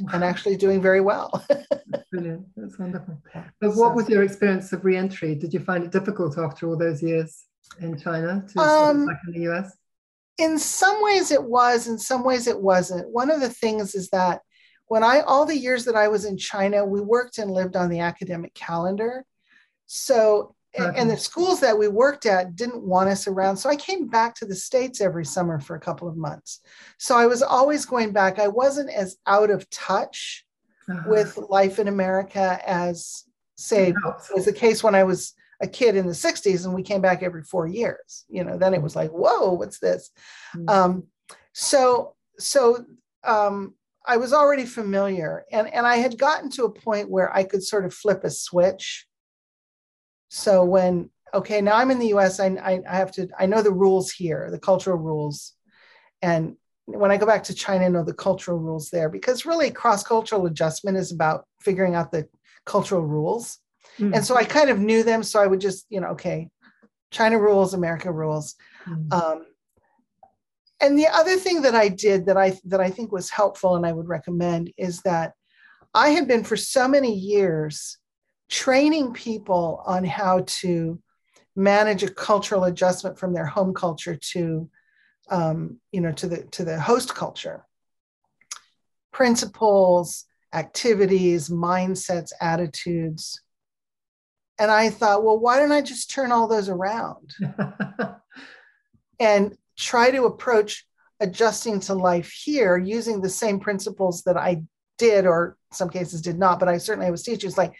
wow. 0.00 0.10
and 0.12 0.24
actually 0.24 0.56
doing 0.56 0.80
very 0.80 1.00
well. 1.00 1.44
That's 1.48 2.08
brilliant. 2.10 2.46
That's 2.56 2.78
wonderful. 2.78 3.22
But 3.60 3.76
what 3.76 3.94
was 3.94 4.08
your 4.08 4.22
experience 4.22 4.72
of 4.72 4.84
reentry? 4.84 5.34
Did 5.34 5.52
you 5.52 5.60
find 5.60 5.84
it 5.84 5.92
difficult 5.92 6.38
after 6.38 6.68
all 6.68 6.76
those 6.76 7.02
years 7.02 7.44
in 7.80 7.98
China 7.98 8.44
to 8.48 8.60
um, 8.60 9.06
back 9.06 9.20
in 9.26 9.34
the 9.34 9.52
US? 9.52 9.76
In 10.38 10.58
some 10.58 11.02
ways 11.02 11.30
it 11.30 11.42
was, 11.42 11.86
in 11.86 11.98
some 11.98 12.24
ways 12.24 12.46
it 12.46 12.58
wasn't. 12.58 13.10
One 13.10 13.30
of 13.30 13.40
the 13.40 13.50
things 13.50 13.94
is 13.94 14.08
that 14.10 14.40
when 14.90 15.04
I, 15.04 15.20
all 15.20 15.46
the 15.46 15.56
years 15.56 15.84
that 15.84 15.94
I 15.94 16.08
was 16.08 16.24
in 16.24 16.36
China, 16.36 16.84
we 16.84 17.00
worked 17.00 17.38
and 17.38 17.48
lived 17.48 17.76
on 17.76 17.90
the 17.90 18.00
academic 18.00 18.52
calendar. 18.54 19.24
So, 19.86 20.56
okay. 20.76 20.98
and 20.98 21.08
the 21.08 21.16
schools 21.16 21.60
that 21.60 21.78
we 21.78 21.86
worked 21.86 22.26
at 22.26 22.56
didn't 22.56 22.82
want 22.82 23.08
us 23.08 23.28
around. 23.28 23.56
So 23.56 23.70
I 23.70 23.76
came 23.76 24.08
back 24.08 24.34
to 24.34 24.46
the 24.46 24.54
States 24.56 25.00
every 25.00 25.24
summer 25.24 25.60
for 25.60 25.76
a 25.76 25.80
couple 25.80 26.08
of 26.08 26.16
months. 26.16 26.58
So 26.98 27.16
I 27.16 27.26
was 27.26 27.40
always 27.40 27.86
going 27.86 28.10
back. 28.10 28.40
I 28.40 28.48
wasn't 28.48 28.90
as 28.90 29.16
out 29.28 29.50
of 29.50 29.70
touch 29.70 30.44
uh-huh. 30.90 31.02
with 31.06 31.38
life 31.38 31.78
in 31.78 31.86
America 31.86 32.58
as, 32.66 33.22
say, 33.54 33.94
was 34.34 34.44
the 34.44 34.52
case 34.52 34.82
when 34.82 34.96
I 34.96 35.04
was 35.04 35.34
a 35.60 35.68
kid 35.68 35.94
in 35.94 36.08
the 36.08 36.12
60s 36.14 36.64
and 36.64 36.74
we 36.74 36.82
came 36.82 37.00
back 37.00 37.22
every 37.22 37.44
four 37.44 37.68
years. 37.68 38.24
You 38.28 38.42
know, 38.42 38.58
then 38.58 38.74
it 38.74 38.82
was 38.82 38.96
like, 38.96 39.12
whoa, 39.12 39.52
what's 39.52 39.78
this? 39.78 40.10
Mm-hmm. 40.56 40.68
Um, 40.68 41.04
so, 41.52 42.16
so, 42.40 42.84
um, 43.22 43.74
I 44.06 44.16
was 44.16 44.32
already 44.32 44.64
familiar 44.64 45.44
and, 45.52 45.72
and 45.72 45.86
I 45.86 45.96
had 45.96 46.18
gotten 46.18 46.50
to 46.52 46.64
a 46.64 46.72
point 46.72 47.10
where 47.10 47.34
I 47.34 47.44
could 47.44 47.62
sort 47.62 47.84
of 47.84 47.94
flip 47.94 48.24
a 48.24 48.30
switch. 48.30 49.06
So 50.28 50.64
when, 50.64 51.10
okay, 51.34 51.60
now 51.60 51.76
I'm 51.76 51.90
in 51.90 51.98
the 51.98 52.14
US, 52.14 52.40
I, 52.40 52.46
I, 52.46 52.80
I 52.88 52.96
have 52.96 53.12
to, 53.12 53.28
I 53.38 53.46
know 53.46 53.62
the 53.62 53.72
rules 53.72 54.10
here, 54.10 54.48
the 54.50 54.58
cultural 54.58 54.96
rules. 54.96 55.52
And 56.22 56.56
when 56.86 57.10
I 57.10 57.18
go 57.18 57.26
back 57.26 57.44
to 57.44 57.54
China, 57.54 57.84
I 57.84 57.88
know 57.88 58.02
the 58.02 58.14
cultural 58.14 58.58
rules 58.58 58.90
there 58.90 59.08
because 59.08 59.46
really 59.46 59.70
cross 59.70 60.02
cultural 60.02 60.46
adjustment 60.46 60.96
is 60.96 61.12
about 61.12 61.44
figuring 61.60 61.94
out 61.94 62.10
the 62.10 62.28
cultural 62.64 63.02
rules. 63.02 63.58
Mm. 63.98 64.16
And 64.16 64.24
so 64.24 64.36
I 64.36 64.44
kind 64.44 64.70
of 64.70 64.78
knew 64.78 65.02
them. 65.02 65.22
So 65.22 65.40
I 65.40 65.46
would 65.46 65.60
just, 65.60 65.86
you 65.90 66.00
know, 66.00 66.08
okay, 66.08 66.48
China 67.10 67.38
rules, 67.38 67.74
America 67.74 68.10
rules. 68.10 68.54
Mm. 68.86 69.12
Um, 69.12 69.46
and 70.80 70.98
the 70.98 71.08
other 71.08 71.36
thing 71.36 71.62
that 71.62 71.74
I 71.74 71.88
did 71.88 72.26
that 72.26 72.36
I 72.36 72.58
that 72.64 72.80
I 72.80 72.90
think 72.90 73.12
was 73.12 73.30
helpful 73.30 73.76
and 73.76 73.86
I 73.86 73.92
would 73.92 74.08
recommend 74.08 74.72
is 74.76 75.00
that 75.02 75.34
I 75.94 76.10
had 76.10 76.26
been 76.28 76.44
for 76.44 76.56
so 76.56 76.88
many 76.88 77.14
years 77.14 77.98
training 78.48 79.12
people 79.12 79.82
on 79.86 80.04
how 80.04 80.44
to 80.46 81.00
manage 81.54 82.02
a 82.02 82.10
cultural 82.10 82.64
adjustment 82.64 83.18
from 83.18 83.32
their 83.32 83.46
home 83.46 83.74
culture 83.74 84.16
to 84.32 84.70
um, 85.30 85.78
you 85.92 86.00
know 86.00 86.12
to 86.12 86.28
the 86.28 86.44
to 86.44 86.64
the 86.64 86.80
host 86.80 87.14
culture. 87.14 87.64
Principles 89.12 90.24
activities 90.52 91.48
mindsets 91.48 92.32
attitudes. 92.40 93.40
And 94.58 94.70
i 94.70 94.90
thought 94.90 95.24
well 95.24 95.38
why 95.38 95.58
don't 95.58 95.72
i 95.72 95.80
just 95.80 96.10
turn 96.10 96.32
all 96.32 96.48
those 96.48 96.68
around? 96.68 97.34
And 99.20 99.54
try 99.80 100.10
to 100.10 100.24
approach 100.24 100.86
adjusting 101.20 101.80
to 101.80 101.94
life 101.94 102.30
here 102.30 102.78
using 102.78 103.20
the 103.20 103.28
same 103.28 103.60
principles 103.60 104.22
that 104.22 104.36
I 104.36 104.62
did, 104.98 105.26
or 105.26 105.56
some 105.72 105.90
cases 105.90 106.20
did 106.20 106.38
not, 106.38 106.58
but 106.58 106.68
I 106.68 106.78
certainly 106.78 107.10
was 107.10 107.22
teaching. 107.22 107.48
It's 107.48 107.58
like, 107.58 107.74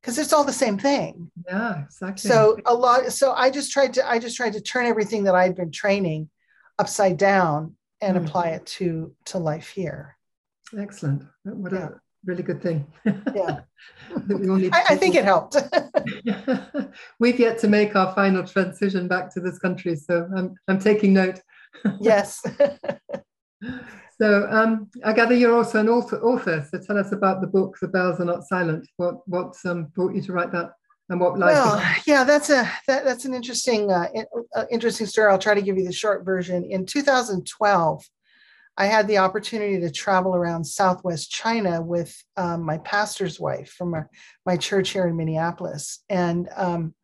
because 0.00 0.18
it's 0.18 0.32
all 0.32 0.44
the 0.44 0.52
same 0.52 0.78
thing. 0.78 1.30
Yeah, 1.46 1.84
exactly. 1.84 2.28
So 2.28 2.58
a 2.64 2.74
lot. 2.74 3.12
So 3.12 3.32
I 3.32 3.50
just 3.50 3.72
tried 3.72 3.94
to. 3.94 4.08
I 4.08 4.18
just 4.18 4.36
tried 4.36 4.52
to 4.52 4.60
turn 4.60 4.86
everything 4.86 5.24
that 5.24 5.34
I'd 5.34 5.56
been 5.56 5.72
training 5.72 6.30
upside 6.78 7.16
down 7.16 7.74
and 8.00 8.16
mm. 8.16 8.24
apply 8.24 8.50
it 8.50 8.66
to 8.66 9.14
to 9.26 9.38
life 9.38 9.70
here. 9.70 10.16
Excellent. 10.78 11.24
What 11.44 11.72
yeah. 11.72 11.88
a 11.88 11.90
really 12.26 12.42
good 12.42 12.62
thing. 12.62 12.86
Yeah. 13.04 13.60
I, 14.10 14.84
I, 14.90 14.96
think 14.96 15.14
it 15.14 15.24
helped. 15.24 15.56
We've 17.20 17.38
yet 17.38 17.58
to 17.60 17.68
make 17.68 17.94
our 17.96 18.14
final 18.14 18.44
transition 18.44 19.08
back 19.08 19.32
to 19.34 19.40
this 19.40 19.58
country, 19.58 19.96
so 19.96 20.28
I'm, 20.36 20.54
I'm 20.68 20.78
taking 20.78 21.12
note. 21.12 21.40
yes. 22.00 22.44
so 24.20 24.48
um, 24.50 24.88
I 25.04 25.12
gather 25.12 25.34
you're 25.34 25.54
also 25.54 25.80
an 25.80 25.88
author, 25.88 26.20
author, 26.20 26.66
so 26.70 26.78
tell 26.78 26.98
us 26.98 27.12
about 27.12 27.40
the 27.40 27.46
book 27.46 27.76
"The 27.80 27.88
Bells 27.88 28.20
Are 28.20 28.24
Not 28.24 28.44
Silent." 28.44 28.88
What 28.96 29.16
what 29.28 29.54
um, 29.64 29.84
brought 29.94 30.14
you 30.14 30.22
to 30.22 30.32
write 30.32 30.52
that, 30.52 30.72
and 31.10 31.20
what 31.20 31.38
life? 31.38 31.54
Well, 31.54 31.94
yeah, 32.06 32.24
that's 32.24 32.50
a 32.50 32.70
that, 32.86 33.04
that's 33.04 33.24
an 33.24 33.34
interesting 33.34 33.90
uh, 33.90 34.08
uh, 34.54 34.64
interesting 34.70 35.06
story. 35.06 35.30
I'll 35.30 35.38
try 35.38 35.54
to 35.54 35.62
give 35.62 35.76
you 35.76 35.84
the 35.84 35.92
short 35.92 36.24
version. 36.24 36.64
In 36.64 36.86
2012, 36.86 38.04
I 38.78 38.86
had 38.86 39.08
the 39.08 39.18
opportunity 39.18 39.80
to 39.80 39.90
travel 39.90 40.34
around 40.34 40.64
Southwest 40.64 41.30
China 41.30 41.80
with 41.80 42.14
um, 42.36 42.62
my 42.62 42.78
pastor's 42.78 43.40
wife 43.40 43.70
from 43.70 43.94
our, 43.94 44.10
my 44.44 44.56
church 44.56 44.90
here 44.90 45.06
in 45.06 45.16
Minneapolis. 45.16 46.04
And 46.10 46.48
um, 46.54 46.94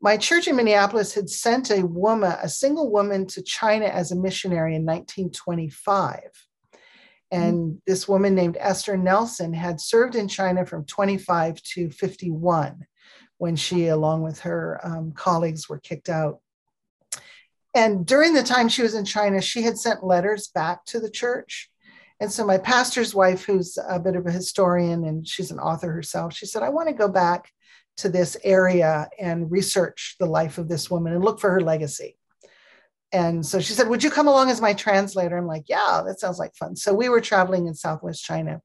my 0.00 0.16
church 0.16 0.48
in 0.48 0.56
Minneapolis 0.56 1.14
had 1.14 1.28
sent 1.28 1.70
a 1.70 1.84
woman, 1.84 2.34
a 2.42 2.48
single 2.48 2.90
woman, 2.90 3.26
to 3.28 3.42
China 3.42 3.86
as 3.86 4.10
a 4.10 4.16
missionary 4.16 4.74
in 4.74 4.86
1925. 4.86 6.20
And 7.30 7.54
mm-hmm. 7.54 7.76
this 7.86 8.08
woman 8.08 8.34
named 8.34 8.56
Esther 8.58 8.96
Nelson 8.96 9.52
had 9.52 9.80
served 9.80 10.14
in 10.14 10.28
China 10.28 10.64
from 10.64 10.86
25 10.86 11.60
to 11.74 11.90
51 11.90 12.86
when 13.38 13.56
she, 13.56 13.88
along 13.88 14.22
with 14.22 14.40
her 14.40 14.80
um, 14.82 15.12
colleagues, 15.12 15.68
were 15.68 15.78
kicked 15.78 16.08
out 16.08 16.40
and 17.76 18.06
during 18.06 18.32
the 18.32 18.42
time 18.42 18.70
she 18.70 18.80
was 18.80 18.94
in 18.94 19.04
China, 19.04 19.40
she 19.42 19.60
had 19.60 19.76
sent 19.76 20.02
letters 20.02 20.48
back 20.48 20.86
to 20.86 20.98
the 20.98 21.10
church. 21.10 21.70
And 22.18 22.32
so 22.32 22.46
my 22.46 22.56
pastor's 22.56 23.14
wife, 23.14 23.44
who's 23.44 23.78
a 23.86 24.00
bit 24.00 24.16
of 24.16 24.26
a 24.26 24.32
historian 24.32 25.04
and 25.04 25.28
she's 25.28 25.50
an 25.50 25.58
author 25.58 25.92
herself, 25.92 26.32
she 26.32 26.46
said, 26.46 26.62
I 26.62 26.70
want 26.70 26.88
to 26.88 26.94
go 26.94 27.06
back 27.06 27.50
to 27.98 28.08
this 28.08 28.34
area 28.42 29.10
and 29.20 29.50
research 29.50 30.16
the 30.18 30.24
life 30.24 30.56
of 30.56 30.70
this 30.70 30.90
woman 30.90 31.12
and 31.12 31.22
look 31.22 31.38
for 31.38 31.50
her 31.50 31.60
legacy. 31.60 32.16
And 33.12 33.44
so 33.44 33.60
she 33.60 33.74
said, 33.74 33.88
Would 33.88 34.02
you 34.02 34.10
come 34.10 34.26
along 34.26 34.48
as 34.48 34.60
my 34.60 34.72
translator? 34.72 35.36
I'm 35.36 35.46
like, 35.46 35.64
Yeah, 35.68 36.02
that 36.06 36.18
sounds 36.18 36.38
like 36.38 36.54
fun. 36.56 36.76
So 36.76 36.94
we 36.94 37.10
were 37.10 37.20
traveling 37.20 37.66
in 37.66 37.74
Southwest 37.74 38.24
China. 38.24 38.62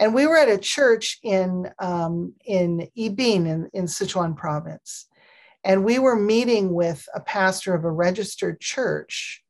And 0.00 0.14
we 0.14 0.26
were 0.26 0.36
at 0.36 0.48
a 0.48 0.58
church 0.58 1.18
in, 1.22 1.70
um, 1.78 2.34
in 2.44 2.88
Yibin 2.96 3.46
in, 3.46 3.70
in 3.72 3.84
Sichuan 3.86 4.36
province. 4.36 5.07
And 5.68 5.84
we 5.84 5.98
were 5.98 6.16
meeting 6.16 6.72
with 6.72 7.06
a 7.14 7.20
pastor 7.20 7.74
of 7.74 7.84
a 7.84 7.90
registered 7.90 8.58
church 8.58 9.44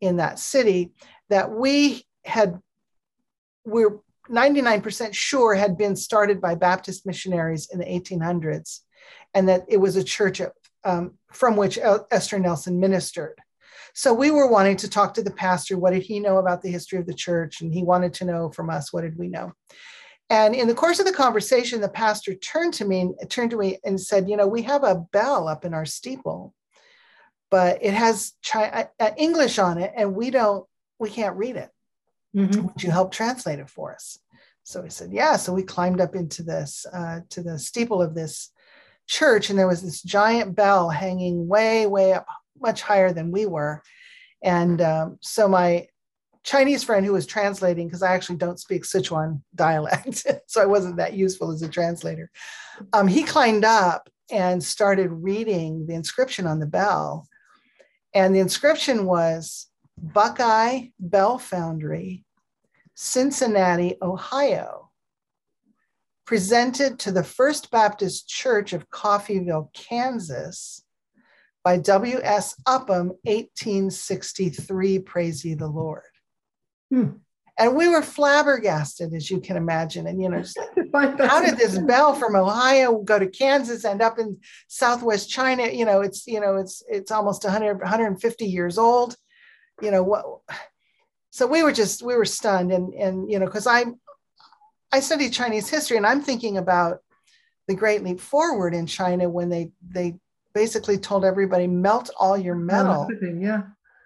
in 0.00 0.16
that 0.16 0.38
city 0.38 0.92
that 1.30 1.50
we 1.50 2.06
had, 2.24 2.60
we're 3.66 3.98
99% 4.30 5.12
sure 5.12 5.54
had 5.54 5.76
been 5.76 5.96
started 5.96 6.40
by 6.40 6.54
Baptist 6.54 7.04
missionaries 7.04 7.68
in 7.72 7.80
the 7.80 7.84
1800s, 7.84 8.80
and 9.34 9.48
that 9.48 9.64
it 9.68 9.78
was 9.78 9.96
a 9.96 10.04
church 10.04 10.40
um, 10.84 11.18
from 11.32 11.56
which 11.56 11.76
Esther 12.10 12.38
Nelson 12.38 12.78
ministered. 12.78 13.36
So 13.94 14.14
we 14.14 14.30
were 14.30 14.48
wanting 14.48 14.76
to 14.78 14.88
talk 14.88 15.14
to 15.14 15.22
the 15.22 15.30
pastor. 15.32 15.76
What 15.76 15.92
did 15.92 16.04
he 16.04 16.20
know 16.20 16.38
about 16.38 16.62
the 16.62 16.70
history 16.70 17.00
of 17.00 17.06
the 17.06 17.14
church? 17.14 17.60
And 17.60 17.74
he 17.74 17.82
wanted 17.82 18.14
to 18.14 18.24
know 18.24 18.50
from 18.50 18.70
us 18.70 18.92
what 18.92 19.02
did 19.02 19.18
we 19.18 19.28
know. 19.28 19.52
And 20.30 20.54
in 20.54 20.68
the 20.68 20.74
course 20.74 21.00
of 21.00 21.06
the 21.06 21.12
conversation, 21.12 21.80
the 21.80 21.88
pastor 21.88 22.34
turned 22.34 22.74
to 22.74 22.84
me 22.84 23.00
and 23.00 23.30
turned 23.30 23.50
to 23.50 23.58
me 23.58 23.78
and 23.84 24.00
said, 24.00 24.28
"You 24.28 24.36
know, 24.36 24.46
we 24.46 24.62
have 24.62 24.82
a 24.82 25.04
bell 25.12 25.48
up 25.48 25.64
in 25.64 25.74
our 25.74 25.84
steeple, 25.84 26.54
but 27.50 27.78
it 27.82 27.92
has 27.92 28.32
Chi- 28.44 28.88
uh, 28.98 29.10
English 29.16 29.58
on 29.58 29.78
it, 29.78 29.92
and 29.94 30.14
we 30.14 30.30
don't, 30.30 30.66
we 30.98 31.10
can't 31.10 31.36
read 31.36 31.56
it. 31.56 31.70
Mm-hmm. 32.34 32.66
Would 32.66 32.82
you 32.82 32.90
help 32.90 33.12
translate 33.12 33.58
it 33.58 33.68
for 33.68 33.92
us?" 33.92 34.18
So 34.62 34.82
he 34.82 34.90
said, 34.90 35.12
"Yeah." 35.12 35.36
So 35.36 35.52
we 35.52 35.62
climbed 35.62 36.00
up 36.00 36.16
into 36.16 36.42
this 36.42 36.86
uh, 36.90 37.20
to 37.30 37.42
the 37.42 37.58
steeple 37.58 38.00
of 38.00 38.14
this 38.14 38.50
church, 39.06 39.50
and 39.50 39.58
there 39.58 39.68
was 39.68 39.82
this 39.82 40.02
giant 40.02 40.56
bell 40.56 40.88
hanging 40.88 41.46
way, 41.46 41.86
way 41.86 42.14
up, 42.14 42.26
much 42.58 42.80
higher 42.80 43.12
than 43.12 43.30
we 43.30 43.44
were. 43.44 43.82
And 44.42 44.80
um, 44.80 45.18
so 45.20 45.48
my 45.48 45.88
Chinese 46.44 46.84
friend 46.84 47.04
who 47.04 47.12
was 47.12 47.26
translating, 47.26 47.88
because 47.88 48.02
I 48.02 48.14
actually 48.14 48.36
don't 48.36 48.60
speak 48.60 48.84
Sichuan 48.84 49.40
dialect, 49.54 50.26
so 50.46 50.62
I 50.62 50.66
wasn't 50.66 50.96
that 50.98 51.14
useful 51.14 51.50
as 51.50 51.62
a 51.62 51.68
translator. 51.68 52.30
Um, 52.92 53.08
he 53.08 53.24
climbed 53.24 53.64
up 53.64 54.08
and 54.30 54.62
started 54.62 55.10
reading 55.10 55.86
the 55.86 55.94
inscription 55.94 56.46
on 56.46 56.60
the 56.60 56.66
bell. 56.66 57.26
And 58.14 58.34
the 58.34 58.40
inscription 58.40 59.06
was 59.06 59.66
Buckeye 59.98 60.88
Bell 60.98 61.38
Foundry, 61.38 62.24
Cincinnati, 62.94 63.96
Ohio, 64.02 64.90
presented 66.26 66.98
to 67.00 67.12
the 67.12 67.24
First 67.24 67.70
Baptist 67.70 68.28
Church 68.28 68.72
of 68.72 68.88
Coffeyville, 68.90 69.72
Kansas 69.74 70.82
by 71.62 71.78
W.S. 71.78 72.54
Upham, 72.66 73.08
1863. 73.22 74.98
Praise 75.00 75.44
ye 75.44 75.54
the 75.54 75.66
Lord. 75.66 76.02
Hmm. 76.90 77.08
And 77.56 77.76
we 77.76 77.88
were 77.88 78.02
flabbergasted, 78.02 79.14
as 79.14 79.30
you 79.30 79.40
can 79.40 79.56
imagine. 79.56 80.08
And, 80.08 80.20
you 80.20 80.28
know, 80.28 80.42
like, 80.92 81.18
how 81.20 81.40
did 81.40 81.56
this 81.56 81.78
bell 81.78 82.14
from 82.14 82.34
Ohio 82.34 82.98
go 82.98 83.18
to 83.18 83.28
Kansas, 83.28 83.84
end 83.84 84.02
up 84.02 84.18
in 84.18 84.38
Southwest 84.66 85.30
China? 85.30 85.68
You 85.68 85.84
know, 85.84 86.00
it's, 86.00 86.26
you 86.26 86.40
know, 86.40 86.56
it's, 86.56 86.82
it's 86.88 87.12
almost 87.12 87.44
100, 87.44 87.78
150 87.78 88.44
years 88.46 88.76
old. 88.76 89.16
You 89.80 89.92
know, 89.92 90.02
what, 90.02 90.24
so 91.30 91.46
we 91.46 91.62
were 91.62 91.72
just, 91.72 92.02
we 92.02 92.16
were 92.16 92.24
stunned. 92.24 92.72
And, 92.72 92.92
and, 92.94 93.30
you 93.30 93.38
know, 93.38 93.46
cause 93.46 93.68
I, 93.68 93.84
I 94.90 94.98
studied 94.98 95.32
Chinese 95.32 95.68
history 95.68 95.96
and 95.96 96.06
I'm 96.06 96.22
thinking 96.22 96.58
about 96.58 96.98
the 97.68 97.74
Great 97.76 98.02
Leap 98.02 98.20
Forward 98.20 98.74
in 98.74 98.86
China 98.86 99.28
when 99.28 99.48
they, 99.48 99.70
they 99.88 100.16
basically 100.54 100.98
told 100.98 101.24
everybody 101.24 101.68
melt 101.68 102.10
all 102.18 102.36
your 102.36 102.54
metal. 102.56 103.08
Oh, 103.10 103.26
yeah 103.26 103.62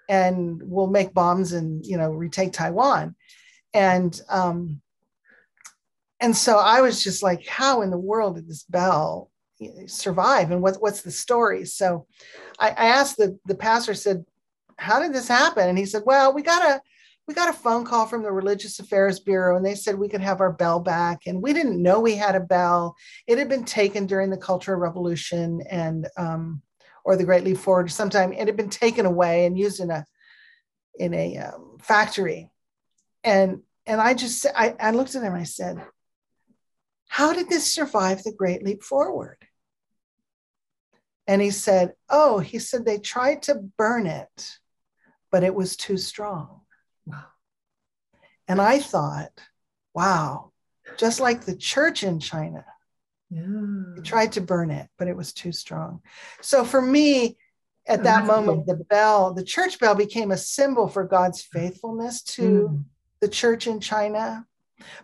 and 0.09 0.61
we'll 0.65 0.87
make 0.87 1.13
bombs 1.15 1.53
and 1.53 1.85
you 1.85 1.97
know 1.97 2.11
retake 2.11 2.53
Taiwan. 2.53 3.15
And 3.75 4.19
um, 4.29 4.81
and 6.21 6.37
so 6.37 6.59
I 6.59 6.81
was 6.81 7.03
just 7.03 7.23
like, 7.23 7.47
how 7.47 7.83
in 7.83 7.91
the 7.91 7.99
world 7.99 8.37
did 8.37 8.49
this 8.49 8.65
bell 8.65 9.31
survive? 9.87 10.51
And 10.51 10.63
what, 10.63 10.77
what's 10.81 11.03
the 11.03 11.11
story? 11.11 11.65
So 11.65 12.07
I, 12.59 12.71
I 12.71 12.87
asked 12.87 13.17
the 13.17 13.39
the 13.47 13.55
pastor, 13.55 13.95
said, 13.95 14.25
how 14.79 15.01
did 15.01 15.13
this 15.13 15.29
happen? 15.29 15.69
And 15.69 15.79
he 15.79 15.87
said, 15.87 16.03
well, 16.07 16.33
we 16.33 16.43
got 16.43 16.63
a 16.63 16.81
we 17.27 17.35
got 17.35 17.51
a 17.51 17.59
phone 17.59 17.85
call 17.85 18.07
from 18.07 18.23
the 18.23 18.33
Religious 18.33 18.79
Affairs 18.79 19.21
Bureau 19.21 19.57
and 19.57 19.65
they 19.65 19.75
said 19.75 19.99
we 19.99 20.09
could 20.09 20.23
have 20.23 20.41
our 20.41 20.53
bell 20.53 20.81
back. 20.81 21.27
And 21.27 21.43
we 21.43 21.53
didn't 21.53 21.83
know 21.83 22.01
we 22.01 22.17
had 22.17 22.35
a 22.35 22.41
bell. 22.41 22.97
It 23.27 23.37
had 23.37 23.51
been 23.51 23.65
taken 23.65 24.07
during 24.07 24.31
the 24.31 24.39
Cultural 24.39 24.81
Revolution 24.81 25.61
and 25.69 26.09
um, 26.17 26.63
or 27.05 27.17
the 27.17 27.25
Great 27.25 27.45
Leap 27.45 27.59
Forward 27.59 27.91
sometime. 27.91 28.33
It 28.33 28.47
had 28.47 28.57
been 28.57 28.71
taken 28.71 29.07
away 29.07 29.47
and 29.47 29.59
used 29.59 29.81
in 29.81 29.91
a 29.91 30.05
in 30.99 31.15
a 31.15 31.37
um, 31.39 31.79
factory, 31.81 32.51
and 33.25 33.63
and 33.87 34.01
I 34.01 34.15
just 34.15 34.47
I, 34.55 34.75
I 34.81 34.91
looked 34.91 35.15
at 35.15 35.23
him 35.23 35.35
I 35.35 35.45
said, 35.45 35.85
"How 37.09 37.33
did 37.33 37.49
this 37.49 37.73
survive 37.73 38.23
the 38.23 38.33
Great 38.33 38.63
Leap 38.63 38.83
Forward?" 38.83 39.39
And 41.27 41.43
he 41.43 41.51
said, 41.51 41.95
"Oh, 42.09 42.39
he 42.39 42.59
said 42.59 42.85
they 42.85 42.99
tried 42.99 43.43
to 43.43 43.55
burn 43.55 44.07
it, 44.07 44.59
but 45.31 45.45
it 45.45 45.55
was 45.55 45.77
too 45.77 45.97
strong." 45.97 46.63
Wow. 47.07 47.25
And 48.49 48.63
I 48.63 48.79
thought, 48.79 49.33
wow, 49.95 50.53
just 50.97 51.21
like 51.21 51.43
the 51.43 51.57
church 51.57 52.03
in 52.03 52.19
China, 52.19 52.65
Yeah. 53.31 53.95
He 53.97 54.03
tried 54.03 54.33
to 54.33 54.41
burn 54.41 54.71
it, 54.71 54.89
but 54.99 55.09
it 55.09 55.17
was 55.17 55.33
too 55.33 55.53
strong. 55.53 56.01
So 56.41 56.65
for 56.65 56.81
me, 56.81 57.37
at 57.87 58.05
that 58.05 58.27
moment, 58.27 58.67
the 58.67 58.77
bell, 58.77 59.33
the 59.33 59.43
church 59.43 59.79
bell 59.79 59.95
became 59.95 60.31
a 60.31 60.37
symbol 60.37 60.89
for 60.89 61.05
God's 61.05 61.43
faithfulness 61.43 62.23
to 62.23 62.43
mm. 62.43 62.85
the 63.21 63.29
church 63.29 63.67
in 63.67 63.81
China. 63.81 64.47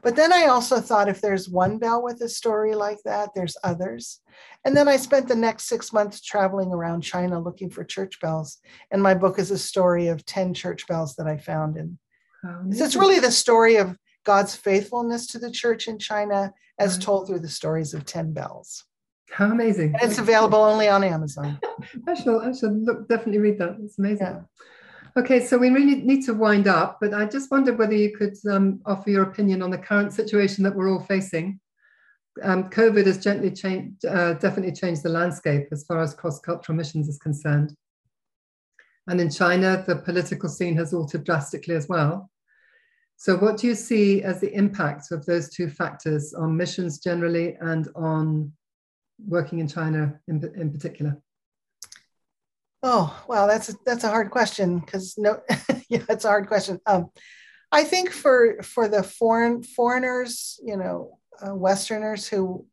But 0.02 0.16
then 0.16 0.32
I 0.32 0.46
also 0.46 0.80
thought 0.80 1.08
if 1.08 1.20
there's 1.20 1.48
one 1.48 1.78
bell 1.78 2.02
with 2.02 2.20
a 2.20 2.28
story 2.28 2.74
like 2.74 2.98
that, 3.04 3.30
there's 3.34 3.56
others. 3.64 4.20
And 4.64 4.76
then 4.76 4.87
I 4.87 4.96
spent 4.96 5.28
the 5.28 5.34
next 5.34 5.64
six 5.64 5.92
months 5.92 6.20
traveling 6.20 6.72
around 6.72 7.00
China 7.00 7.40
looking 7.40 7.70
for 7.70 7.84
church 7.84 8.20
bells. 8.20 8.58
And 8.90 9.02
my 9.02 9.14
book 9.14 9.38
is 9.38 9.50
a 9.50 9.58
story 9.58 10.08
of 10.08 10.24
10 10.24 10.54
church 10.54 10.87
bells 10.87 11.16
that 11.16 11.26
I 11.26 11.38
found. 11.38 11.76
And 11.76 11.98
oh, 12.44 12.64
it's 12.68 12.96
really 12.96 13.18
the 13.18 13.32
story 13.32 13.76
of 13.76 13.96
God's 14.24 14.56
faithfulness 14.56 15.26
to 15.28 15.38
the 15.38 15.50
church 15.50 15.87
in 15.87 15.98
China 15.98 16.52
as 16.78 16.98
told 16.98 17.26
through 17.26 17.40
the 17.40 17.48
stories 17.48 17.94
of 17.94 18.04
10 18.04 18.32
bells. 18.32 18.84
How 19.30 19.50
amazing. 19.50 19.94
And 20.00 20.10
it's 20.10 20.18
available 20.18 20.58
only 20.58 20.88
on 20.88 21.04
Amazon. 21.04 21.58
I 22.08 22.14
shall, 22.14 22.40
I 22.40 22.52
shall 22.52 22.72
look, 22.72 23.08
definitely 23.08 23.38
read 23.38 23.58
that. 23.58 23.76
It's 23.82 23.98
amazing. 23.98 24.26
Yeah. 24.26 24.40
Okay, 25.16 25.44
so 25.44 25.56
we 25.56 25.70
really 25.70 26.02
need 26.02 26.24
to 26.24 26.34
wind 26.34 26.66
up, 26.66 26.98
but 27.00 27.14
I 27.14 27.26
just 27.26 27.50
wondered 27.50 27.78
whether 27.78 27.94
you 27.94 28.16
could 28.16 28.34
um, 28.50 28.80
offer 28.84 29.10
your 29.10 29.22
opinion 29.22 29.62
on 29.62 29.70
the 29.70 29.78
current 29.78 30.12
situation 30.12 30.64
that 30.64 30.74
we're 30.74 30.90
all 30.90 31.04
facing. 31.04 31.60
Um, 32.42 32.68
COVID 32.68 33.06
has 33.06 33.22
gently 33.22 33.52
changed, 33.52 34.04
uh, 34.04 34.34
definitely 34.34 34.72
changed 34.72 35.04
the 35.04 35.10
landscape 35.10 35.68
as 35.70 35.84
far 35.84 36.00
as 36.00 36.14
cross-cultural 36.14 36.76
missions 36.76 37.08
is 37.08 37.18
concerned. 37.18 37.76
And 39.06 39.20
in 39.20 39.30
China, 39.30 39.84
the 39.87 39.96
political 39.96 40.48
scene 40.48 40.76
has 40.76 40.92
altered 40.92 41.24
drastically 41.24 41.76
as 41.76 41.88
well. 41.88 42.30
So, 43.16 43.37
what 43.37 43.59
do 43.59 43.66
you 43.66 43.74
see 43.74 44.22
as 44.22 44.40
the 44.40 44.53
impact 44.55 45.12
of 45.12 45.24
those 45.24 45.48
two 45.48 45.68
factors 45.68 46.35
on 46.35 46.57
missions 46.57 46.98
generally 46.98 47.57
and 47.61 47.88
on 47.94 48.53
working 49.27 49.61
in 49.61 49.68
China 49.68 50.18
in, 50.29 50.42
in 50.57 50.72
particular? 50.72 51.16
Oh, 52.83 53.24
well, 53.27 53.46
that's 53.46 53.70
a, 53.70 53.74
that's 53.87 54.05
a 54.05 54.11
hard 54.11 54.31
question 54.31 54.79
because 54.79 55.14
no, 55.16 55.40
yeah, 55.88 56.03
it's 56.09 56.27
a 56.27 56.29
hard 56.29 56.48
question. 56.48 56.81
Um, 56.87 57.11
I 57.72 57.85
think 57.85 58.11
for 58.11 58.62
for 58.62 58.88
the 58.88 59.03
foreign 59.03 59.62
foreigners, 59.62 60.61
you 60.62 60.77
know, 60.77 61.18
uh, 61.40 61.55
Westerners 61.55 62.29
who, 62.29 62.66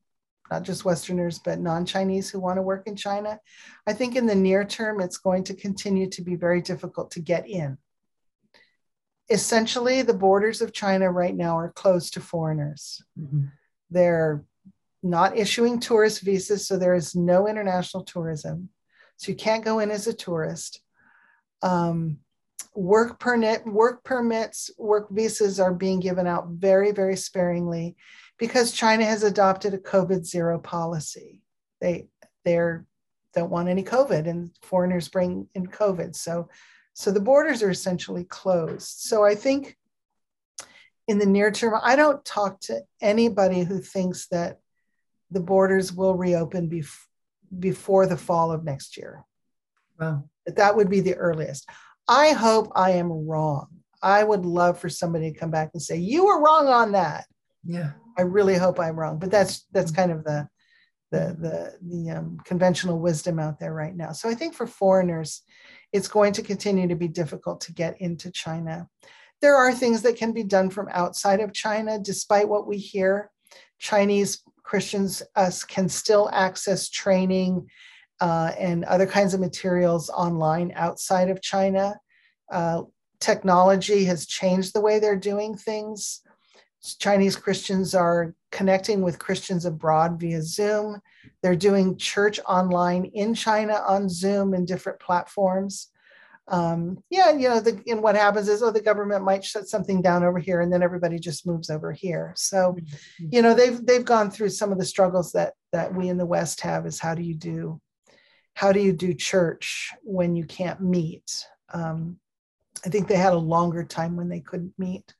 not 0.51 0.63
just 0.63 0.85
Westerners 0.85 1.39
but 1.39 1.59
non-Chinese 1.59 2.29
who 2.29 2.39
want 2.39 2.57
to 2.57 2.61
work 2.61 2.87
in 2.87 2.95
China, 2.95 3.39
I 3.87 3.93
think 3.93 4.15
in 4.15 4.25
the 4.25 4.35
near 4.35 4.65
term 4.65 4.99
it's 4.99 5.17
going 5.17 5.45
to 5.45 5.55
continue 5.55 6.09
to 6.09 6.21
be 6.21 6.35
very 6.35 6.61
difficult 6.61 7.11
to 7.11 7.21
get 7.21 7.47
in 7.47 7.77
essentially 9.31 10.01
the 10.01 10.13
borders 10.13 10.61
of 10.61 10.73
China 10.73 11.11
right 11.11 11.35
now 11.35 11.57
are 11.57 11.71
closed 11.71 12.13
to 12.13 12.21
foreigners. 12.21 13.01
Mm-hmm. 13.19 13.45
They're 13.89 14.43
not 15.01 15.37
issuing 15.37 15.79
tourist 15.79 16.21
visas, 16.21 16.67
so 16.67 16.77
there 16.77 16.93
is 16.93 17.15
no 17.15 17.47
international 17.47 18.03
tourism. 18.03 18.69
So 19.17 19.31
you 19.31 19.35
can't 19.35 19.65
go 19.65 19.79
in 19.79 19.89
as 19.89 20.07
a 20.07 20.13
tourist. 20.13 20.81
Um, 21.61 22.19
work 22.75 23.19
permit, 23.19 23.65
work 23.65 24.03
permits, 24.03 24.71
work 24.77 25.09
visas 25.09 25.59
are 25.59 25.73
being 25.73 25.99
given 25.99 26.27
out 26.27 26.47
very, 26.49 26.91
very 26.91 27.15
sparingly 27.15 27.95
because 28.37 28.71
China 28.71 29.05
has 29.05 29.23
adopted 29.23 29.73
a 29.73 29.77
COVID 29.77 30.25
zero 30.25 30.59
policy. 30.59 31.41
They 31.79 32.07
they're 32.43 32.85
don't 33.33 33.51
want 33.51 33.69
any 33.69 33.83
COVID, 33.83 34.27
and 34.27 34.51
foreigners 34.61 35.07
bring 35.07 35.47
in 35.55 35.67
COVID. 35.67 36.15
So 36.15 36.49
so 36.93 37.11
the 37.11 37.19
borders 37.19 37.63
are 37.63 37.69
essentially 37.69 38.23
closed. 38.23 38.87
So 38.87 39.23
I 39.23 39.35
think 39.35 39.77
in 41.07 41.19
the 41.19 41.25
near 41.25 41.51
term, 41.51 41.79
I 41.81 41.95
don't 41.95 42.23
talk 42.23 42.59
to 42.61 42.81
anybody 43.01 43.63
who 43.63 43.79
thinks 43.79 44.27
that 44.27 44.59
the 45.29 45.39
borders 45.39 45.91
will 45.93 46.15
reopen 46.15 46.69
bef- 46.69 47.05
before 47.57 48.05
the 48.05 48.17
fall 48.17 48.51
of 48.51 48.63
next 48.63 48.97
year. 48.97 49.23
Wow. 49.99 50.25
That 50.45 50.75
would 50.75 50.89
be 50.89 50.99
the 50.99 51.15
earliest. 51.15 51.69
I 52.07 52.31
hope 52.31 52.71
I 52.75 52.91
am 52.91 53.11
wrong. 53.27 53.67
I 54.01 54.23
would 54.23 54.45
love 54.45 54.79
for 54.79 54.89
somebody 54.89 55.31
to 55.31 55.39
come 55.39 55.51
back 55.51 55.71
and 55.73 55.81
say, 55.81 55.97
you 55.97 56.25
were 56.25 56.41
wrong 56.41 56.67
on 56.67 56.93
that. 56.93 57.25
Yeah. 57.63 57.91
I 58.17 58.23
really 58.23 58.57
hope 58.57 58.79
I'm 58.79 58.99
wrong. 58.99 59.19
But 59.19 59.31
that's 59.31 59.65
that's 59.71 59.91
mm-hmm. 59.91 60.01
kind 60.01 60.11
of 60.11 60.23
the 60.23 60.49
the 61.11 61.35
the 61.39 61.77
the 61.81 62.11
um, 62.11 62.37
conventional 62.45 62.99
wisdom 62.99 63.39
out 63.39 63.59
there 63.59 63.73
right 63.73 63.95
now. 63.95 64.11
So 64.11 64.29
I 64.29 64.33
think 64.33 64.53
for 64.53 64.65
foreigners, 64.65 65.43
it's 65.91 66.07
going 66.07 66.33
to 66.33 66.41
continue 66.41 66.87
to 66.87 66.95
be 66.95 67.07
difficult 67.07 67.61
to 67.61 67.73
get 67.73 67.99
into 67.99 68.31
China. 68.31 68.87
There 69.41 69.55
are 69.55 69.73
things 69.73 70.01
that 70.03 70.17
can 70.17 70.33
be 70.33 70.43
done 70.43 70.69
from 70.69 70.87
outside 70.91 71.39
of 71.39 71.53
China, 71.53 71.99
despite 71.99 72.47
what 72.47 72.67
we 72.67 72.77
hear. 72.77 73.31
Chinese 73.79 74.43
Christians 74.63 75.21
us 75.35 75.63
can 75.63 75.89
still 75.89 76.29
access 76.31 76.89
training 76.89 77.67
uh, 78.21 78.51
and 78.57 78.85
other 78.85 79.07
kinds 79.07 79.33
of 79.33 79.39
materials 79.39 80.09
online 80.09 80.71
outside 80.75 81.29
of 81.29 81.41
China. 81.41 81.99
Uh, 82.51 82.83
technology 83.19 84.05
has 84.05 84.25
changed 84.25 84.73
the 84.73 84.81
way 84.81 84.99
they're 84.99 85.15
doing 85.15 85.57
things. 85.57 86.21
Chinese 86.81 87.35
Christians 87.35 87.93
are 87.93 88.33
connecting 88.51 89.01
with 89.01 89.19
Christians 89.19 89.65
abroad 89.65 90.19
via 90.19 90.41
Zoom. 90.41 90.99
They're 91.41 91.55
doing 91.55 91.97
church 91.97 92.39
online 92.47 93.05
in 93.05 93.33
China 93.33 93.73
on 93.87 94.09
Zoom 94.09 94.53
and 94.53 94.67
different 94.67 94.99
platforms. 94.99 95.89
Um, 96.47 97.01
yeah, 97.09 97.31
you 97.31 97.47
know, 97.47 97.59
the, 97.59 97.81
and 97.87 98.01
what 98.01 98.15
happens 98.15 98.49
is, 98.49 98.61
oh, 98.63 98.71
the 98.71 98.81
government 98.81 99.23
might 99.23 99.43
shut 99.43 99.67
something 99.67 100.01
down 100.01 100.23
over 100.23 100.39
here, 100.39 100.59
and 100.59 100.73
then 100.73 100.83
everybody 100.83 101.19
just 101.19 101.45
moves 101.47 101.69
over 101.69 101.91
here. 101.91 102.33
So, 102.35 102.73
mm-hmm. 102.73 103.27
you 103.31 103.41
know, 103.41 103.53
they've 103.53 103.85
they've 103.85 104.03
gone 104.03 104.31
through 104.31 104.49
some 104.49 104.71
of 104.71 104.79
the 104.79 104.85
struggles 104.85 105.31
that 105.33 105.53
that 105.71 105.93
we 105.93 106.09
in 106.09 106.17
the 106.17 106.25
West 106.25 106.61
have. 106.61 106.85
Is 106.85 106.99
how 106.99 107.15
do 107.15 107.21
you 107.21 107.35
do, 107.35 107.79
how 108.55 108.71
do 108.71 108.81
you 108.81 108.91
do 108.91 109.13
church 109.13 109.91
when 110.01 110.35
you 110.35 110.45
can't 110.45 110.81
meet? 110.81 111.45
Um, 111.73 112.17
I 112.85 112.89
think 112.89 113.07
they 113.07 113.17
had 113.17 113.33
a 113.33 113.37
longer 113.37 113.83
time 113.83 114.17
when 114.17 114.27
they 114.27 114.41
couldn't 114.41 114.73
meet. 114.77 115.13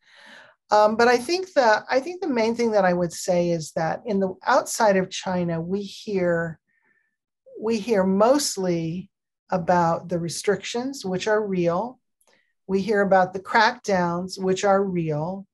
Um, 0.72 0.96
but 0.96 1.10
I 1.10 1.18
think 1.18 1.52
that 1.54 1.84
I 1.90 2.00
think 2.00 2.22
the 2.22 2.30
main 2.30 2.56
thing 2.56 2.72
that 2.72 2.86
I 2.86 2.94
would 2.94 3.12
say 3.12 3.50
is 3.50 3.74
that 3.74 4.02
in 4.06 4.20
the 4.20 4.34
outside 4.46 4.96
of 4.96 5.10
China, 5.10 5.60
we 5.60 5.82
hear 5.82 6.60
we 7.60 7.78
hear 7.78 8.04
mostly 8.04 9.12
about 9.52 10.08
the 10.08 10.18
restrictions, 10.18 11.06
which 11.06 11.28
are 11.28 11.46
real. 11.46 12.00
We 12.68 12.82
hear 12.82 13.02
about 13.02 13.34
the 13.34 13.42
crackdowns, 13.42 14.42
which 14.42 14.64
are 14.64 14.82
real. 14.82 15.46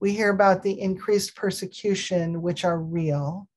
We 0.00 0.12
hear 0.12 0.30
about 0.30 0.62
the 0.62 0.80
increased 0.80 1.34
persecution, 1.34 2.40
which 2.40 2.64
are 2.64 2.78
real. 2.78 3.48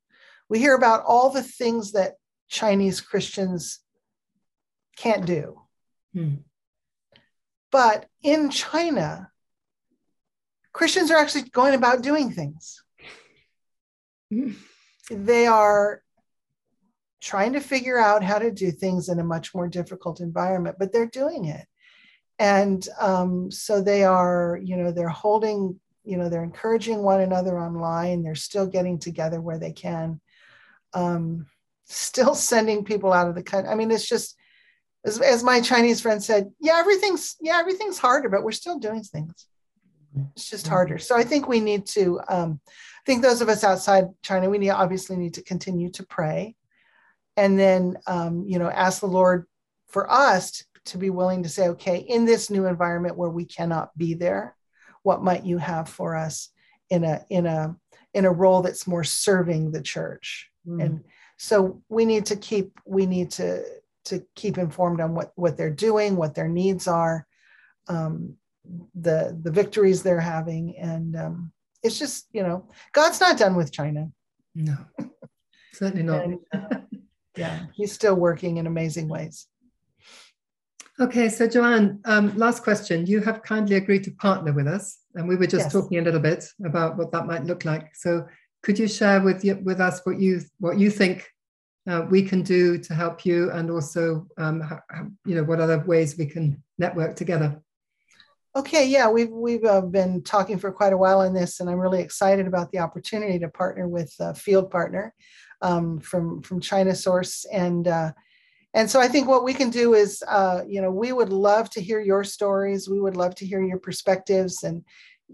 We 0.49 0.59
hear 0.59 0.75
about 0.75 1.03
all 1.05 1.29
the 1.29 1.43
things 1.43 1.91
that 1.91 2.15
Chinese 2.49 3.01
Christians 3.01 3.79
can't 4.97 5.25
do. 5.25 5.61
Hmm. 6.13 6.35
But 7.71 8.07
in 8.23 8.49
China, 8.49 9.31
Christians 10.73 11.11
are 11.11 11.17
actually 11.17 11.43
going 11.49 11.75
about 11.75 12.01
doing 12.01 12.31
things. 12.31 12.83
They 15.09 15.45
are 15.45 16.01
trying 17.21 17.53
to 17.53 17.59
figure 17.61 17.97
out 17.97 18.23
how 18.23 18.39
to 18.39 18.51
do 18.51 18.71
things 18.71 19.07
in 19.07 19.19
a 19.19 19.23
much 19.23 19.55
more 19.55 19.67
difficult 19.67 20.19
environment, 20.19 20.75
but 20.79 20.91
they're 20.91 21.05
doing 21.05 21.45
it. 21.45 21.65
And 22.39 22.85
um, 22.99 23.51
so 23.51 23.81
they 23.81 24.03
are, 24.03 24.59
you 24.61 24.75
know, 24.75 24.91
they're 24.91 25.07
holding, 25.07 25.79
you 26.03 26.17
know, 26.17 26.27
they're 26.27 26.43
encouraging 26.43 27.01
one 27.01 27.21
another 27.21 27.57
online. 27.57 28.23
They're 28.23 28.35
still 28.35 28.67
getting 28.67 28.97
together 28.99 29.39
where 29.39 29.59
they 29.59 29.71
can, 29.71 30.19
um, 30.93 31.45
still 31.85 32.33
sending 32.35 32.83
people 32.83 33.13
out 33.13 33.29
of 33.29 33.35
the 33.35 33.43
country. 33.43 33.71
I 33.71 33.75
mean, 33.75 33.91
it's 33.91 34.09
just, 34.09 34.35
as, 35.05 35.21
as 35.21 35.43
my 35.43 35.61
Chinese 35.61 36.01
friend 36.01 36.21
said, 36.21 36.51
yeah, 36.59 36.77
everything's, 36.77 37.35
yeah, 37.39 37.57
everything's 37.59 37.99
harder, 37.99 38.29
but 38.29 38.43
we're 38.43 38.51
still 38.51 38.79
doing 38.79 39.03
things. 39.03 39.47
It's 40.35 40.49
just 40.49 40.67
harder. 40.67 40.97
So 40.97 41.17
I 41.17 41.23
think 41.23 41.47
we 41.47 41.59
need 41.59 41.85
to, 41.87 42.19
um, 42.27 42.59
I 42.67 43.05
think 43.05 43.21
those 43.21 43.41
of 43.41 43.49
us 43.49 43.63
outside 43.63 44.05
China, 44.21 44.49
we 44.49 44.57
need, 44.57 44.69
obviously 44.69 45.17
need 45.17 45.33
to 45.35 45.43
continue 45.43 45.89
to 45.91 46.03
pray 46.03 46.55
and 47.35 47.57
then, 47.57 47.97
um, 48.07 48.43
you 48.47 48.59
know, 48.59 48.69
ask 48.69 48.99
the 48.99 49.07
Lord 49.07 49.45
for 49.87 50.09
us 50.11 50.51
to, 50.51 50.65
to 50.85 50.97
be 50.97 51.09
willing 51.09 51.43
to 51.43 51.49
say, 51.49 51.69
okay, 51.69 51.97
in 51.97 52.25
this 52.25 52.49
new 52.49 52.65
environment 52.65 53.17
where 53.17 53.29
we 53.29 53.45
cannot 53.45 53.97
be 53.97 54.13
there, 54.13 54.55
what 55.01 55.23
might 55.23 55.45
you 55.45 55.57
have 55.57 55.89
for 55.89 56.15
us 56.15 56.49
in 56.89 57.03
a, 57.03 57.25
in 57.29 57.45
a, 57.45 57.75
in 58.13 58.25
a 58.25 58.31
role 58.31 58.61
that's 58.61 58.87
more 58.87 59.03
serving 59.03 59.71
the 59.71 59.81
church? 59.81 60.49
Mm. 60.67 60.83
And 60.83 61.03
so 61.37 61.81
we 61.89 62.05
need 62.05 62.27
to 62.27 62.35
keep, 62.35 62.79
we 62.85 63.05
need 63.05 63.31
to, 63.31 63.63
to 64.05 64.23
keep 64.35 64.57
informed 64.57 65.01
on 65.01 65.15
what, 65.15 65.31
what 65.35 65.57
they're 65.57 65.69
doing, 65.69 66.15
what 66.15 66.35
their 66.35 66.49
needs 66.49 66.87
are. 66.87 67.25
Um, 67.87 68.35
the 68.95 69.37
the 69.41 69.51
victories 69.51 70.03
they're 70.03 70.19
having. 70.19 70.77
And 70.77 71.15
um, 71.15 71.51
it's 71.81 71.99
just 71.99 72.27
you 72.31 72.43
know 72.43 72.69
god's 72.93 73.19
not 73.19 73.37
done 73.37 73.55
with 73.55 73.71
china. 73.71 74.09
No 74.55 74.77
certainly 75.73 76.03
not. 76.03 76.23
And, 76.23 76.39
uh, 76.53 76.77
yeah 77.37 77.65
he's 77.73 77.91
still 77.91 78.15
working 78.15 78.57
in 78.57 78.67
amazing 78.67 79.07
ways. 79.07 79.47
Okay 80.99 81.29
so 81.29 81.47
joann 81.47 81.99
um, 82.05 82.37
last 82.37 82.63
question. 82.63 83.05
You 83.05 83.21
have 83.21 83.43
kindly 83.43 83.75
agreed 83.75 84.03
to 84.05 84.11
partner 84.11 84.53
with 84.53 84.67
us 84.67 84.99
and 85.15 85.27
we 85.27 85.35
were 85.35 85.47
just 85.47 85.65
yes. 85.65 85.73
talking 85.73 85.99
a 85.99 86.01
little 86.01 86.19
bit 86.19 86.45
about 86.65 86.97
what 86.97 87.11
that 87.11 87.27
might 87.27 87.45
look 87.45 87.65
like. 87.65 87.95
So 87.95 88.27
could 88.63 88.79
you 88.79 88.87
share 88.87 89.21
with 89.21 89.43
you, 89.43 89.59
with 89.63 89.79
us 89.79 90.01
what 90.05 90.19
you 90.19 90.41
what 90.59 90.79
you 90.79 90.89
think 90.89 91.29
uh, 91.87 92.05
we 92.09 92.23
can 92.23 92.41
do 92.41 92.77
to 92.77 92.93
help 92.93 93.25
you, 93.25 93.51
and 93.51 93.69
also 93.69 94.25
um, 94.37 94.61
how, 94.61 94.79
you 95.25 95.35
know 95.35 95.43
what 95.43 95.59
other 95.59 95.79
ways 95.79 96.17
we 96.17 96.25
can 96.25 96.63
network 96.77 97.15
together? 97.15 97.61
Okay, 98.55 98.85
yeah, 98.85 99.09
we've 99.09 99.31
we've 99.31 99.65
uh, 99.65 99.81
been 99.81 100.21
talking 100.21 100.59
for 100.59 100.71
quite 100.71 100.93
a 100.93 100.97
while 100.97 101.21
on 101.21 101.33
this, 101.33 101.59
and 101.59 101.67
I'm 101.67 101.79
really 101.79 102.01
excited 102.01 102.45
about 102.45 102.71
the 102.71 102.79
opportunity 102.79 103.39
to 103.39 103.49
partner 103.49 103.87
with 103.87 104.13
a 104.19 104.35
Field 104.35 104.69
Partner 104.69 105.15
um, 105.63 105.99
from 105.99 106.43
from 106.43 106.61
ChinaSource, 106.61 107.47
and 107.51 107.87
uh, 107.87 108.11
and 108.75 108.87
so 108.87 108.99
I 108.99 109.07
think 109.07 109.27
what 109.27 109.43
we 109.43 109.55
can 109.55 109.71
do 109.71 109.95
is, 109.95 110.23
uh, 110.27 110.61
you 110.67 110.81
know, 110.83 110.91
we 110.91 111.11
would 111.11 111.33
love 111.33 111.71
to 111.71 111.81
hear 111.81 111.99
your 111.99 112.23
stories. 112.23 112.87
We 112.87 113.01
would 113.01 113.17
love 113.17 113.33
to 113.35 113.45
hear 113.45 113.63
your 113.63 113.79
perspectives, 113.79 114.61
and 114.61 114.83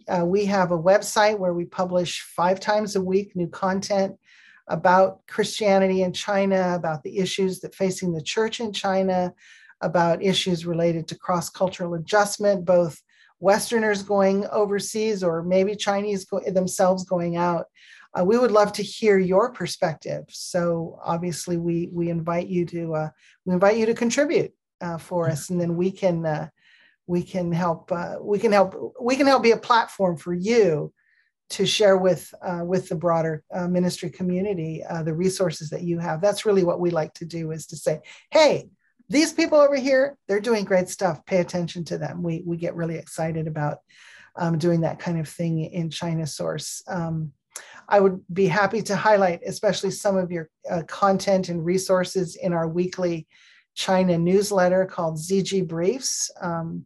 uh, 0.08 0.25
we 0.25 0.45
have 0.45 0.71
a 0.71 0.79
website 0.79 1.38
where 1.38 1.53
we 1.53 1.65
publish 1.65 2.21
five 2.21 2.62
times 2.62 2.95
a 2.95 3.01
week 3.01 3.36
new 3.36 3.49
content 3.49 4.15
about 4.69 5.27
Christianity 5.27 6.03
in 6.03 6.13
China, 6.13 6.73
about 6.73 7.03
the 7.03 7.17
issues 7.17 7.60
that 7.60 7.75
facing 7.75 8.13
the 8.13 8.23
church 8.23 8.62
in 8.62 8.71
China, 8.71 9.34
about 9.82 10.23
issues 10.23 10.65
related 10.65 11.05
to 11.10 11.17
cross-cultural 11.17 11.95
adjustment, 11.95 12.63
both 12.63 13.01
Westerners 13.39 14.04
going 14.04 14.45
overseas 14.47 15.23
or 15.23 15.43
maybe 15.43 15.75
Chinese 15.75 16.25
go- 16.25 16.41
themselves 16.45 17.06
going 17.06 17.36
out. 17.38 17.65
Uh, 18.17 18.23
we 18.23 18.38
would 18.38 18.52
love 18.52 18.73
to 18.73 18.84
hear 18.84 19.17
your 19.19 19.52
perspective. 19.52 20.23
So 20.30 20.99
obviously, 21.04 21.58
we 21.58 21.89
we 21.91 22.10
invite 22.10 22.47
you 22.47 22.65
to 22.67 22.95
uh, 22.95 23.10
we 23.45 23.54
invite 23.54 23.78
you 23.78 23.86
to 23.86 23.93
contribute 23.93 24.52
uh, 24.82 24.97
for 24.97 25.30
us, 25.30 25.49
and 25.49 25.62
then 25.62 25.75
we 25.75 25.91
can 25.91 26.25
uh, 26.25 26.49
we 27.10 27.23
can 27.23 27.52
help 27.52 27.91
uh, 27.91 28.15
we 28.21 28.39
can 28.39 28.52
help 28.52 28.93
we 29.02 29.15
can 29.15 29.28
help 29.28 29.43
be 29.43 29.52
a 29.52 29.58
platform 29.58 30.17
for 30.17 30.34
you 30.34 30.93
to 31.49 31.65
share 31.65 31.97
with 31.97 32.32
uh, 32.43 32.62
with 32.63 32.88
the 32.89 32.95
broader 32.95 33.43
uh, 33.54 33.67
ministry 33.67 34.10
community 34.10 34.84
uh, 34.88 35.02
the 35.02 35.13
resources 35.13 35.69
that 35.69 35.82
you 35.82 35.97
have 35.97 36.21
that's 36.21 36.45
really 36.45 36.63
what 36.63 36.80
we 36.80 36.91
like 36.91 37.13
to 37.15 37.25
do 37.25 37.52
is 37.52 37.65
to 37.65 37.75
say 37.75 37.99
hey 38.30 38.69
these 39.10 39.34
people 39.34 39.60
over 39.60 39.76
here 39.76 40.17
they're 40.28 40.39
doing 40.39 40.65
great 40.65 40.89
stuff. 40.89 41.26
Pay 41.26 41.38
attention 41.38 41.84
to 41.86 41.98
them. 41.98 42.24
We 42.24 42.43
we 42.45 42.58
get 42.58 42.76
really 42.76 42.95
excited 42.95 43.48
about 43.48 43.80
um, 44.36 44.58
doing 44.58 44.82
that 44.82 45.00
kind 45.00 45.19
of 45.19 45.28
thing 45.28 45.60
in 45.60 45.89
ChinaSource. 45.89 46.82
Um, 46.88 47.34
i 47.88 48.00
would 48.00 48.22
be 48.32 48.45
happy 48.45 48.82
to 48.82 48.95
highlight 48.95 49.41
especially 49.45 49.91
some 49.91 50.15
of 50.15 50.32
your 50.32 50.50
uh, 50.69 50.84
content 50.88 51.50
and 51.50 51.65
resources 51.65 52.36
in 52.36 52.54
our 52.54 52.67
weekly 52.67 53.28
china 53.76 54.17
newsletter 54.17 54.86
called 54.86 55.17
ZGBriefs 55.17 56.30
um, 56.41 56.86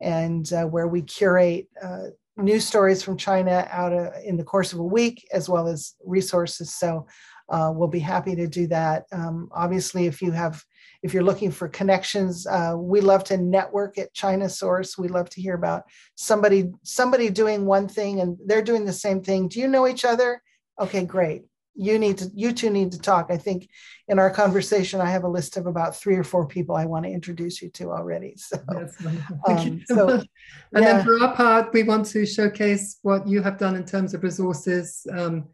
and 0.00 0.52
uh, 0.52 0.64
where 0.64 0.88
we 0.88 1.02
curate 1.02 1.68
uh, 1.82 2.06
news 2.36 2.66
stories 2.66 3.02
from 3.02 3.16
China 3.16 3.66
out 3.70 3.92
uh, 3.92 4.10
in 4.24 4.36
the 4.36 4.44
course 4.44 4.72
of 4.72 4.78
a 4.78 4.84
week, 4.84 5.26
as 5.32 5.48
well 5.48 5.66
as 5.66 5.94
resources. 6.04 6.74
So 6.74 7.06
uh, 7.48 7.72
we'll 7.74 7.88
be 7.88 8.00
happy 8.00 8.34
to 8.36 8.46
do 8.46 8.66
that. 8.68 9.04
Um, 9.12 9.48
obviously, 9.52 10.06
if 10.06 10.20
you 10.20 10.32
have, 10.32 10.62
if 11.02 11.14
you're 11.14 11.22
looking 11.22 11.50
for 11.50 11.68
connections, 11.68 12.46
uh, 12.46 12.74
we 12.76 13.00
love 13.00 13.24
to 13.24 13.36
network 13.36 13.98
at 13.98 14.14
ChinaSource. 14.14 14.98
We 14.98 15.08
love 15.08 15.30
to 15.30 15.40
hear 15.40 15.54
about 15.54 15.84
somebody 16.16 16.72
somebody 16.82 17.30
doing 17.30 17.64
one 17.64 17.88
thing 17.88 18.20
and 18.20 18.36
they're 18.44 18.62
doing 18.62 18.84
the 18.84 18.92
same 18.92 19.22
thing. 19.22 19.48
Do 19.48 19.60
you 19.60 19.68
know 19.68 19.86
each 19.86 20.04
other? 20.04 20.42
Okay, 20.80 21.04
great 21.04 21.44
you 21.76 21.98
need 21.98 22.18
to 22.18 22.30
you 22.34 22.52
two 22.52 22.70
need 22.70 22.92
to 22.92 22.98
talk. 22.98 23.26
I 23.30 23.36
think 23.36 23.68
in 24.08 24.20
our 24.20 24.30
conversation 24.30 25.00
i 25.00 25.10
have 25.10 25.24
a 25.24 25.28
list 25.28 25.56
of 25.56 25.66
about 25.66 25.96
three 25.96 26.14
or 26.14 26.22
four 26.22 26.46
people 26.46 26.76
i 26.76 26.84
want 26.84 27.04
to 27.04 27.10
introduce 27.10 27.60
you 27.60 27.68
to 27.70 27.90
already 27.90 28.36
so, 28.36 28.56
um, 29.48 29.82
so 29.84 30.08
and 30.08 30.24
yeah. 30.72 30.80
then 30.80 31.04
for 31.04 31.20
our 31.20 31.34
part 31.34 31.74
we 31.74 31.82
want 31.82 32.06
to 32.06 32.24
showcase 32.24 32.98
what 33.02 33.26
you 33.26 33.42
have 33.42 33.58
done 33.58 33.74
in 33.74 33.84
terms 33.84 34.14
of 34.14 34.22
resources 34.22 35.04
um, 35.10 35.48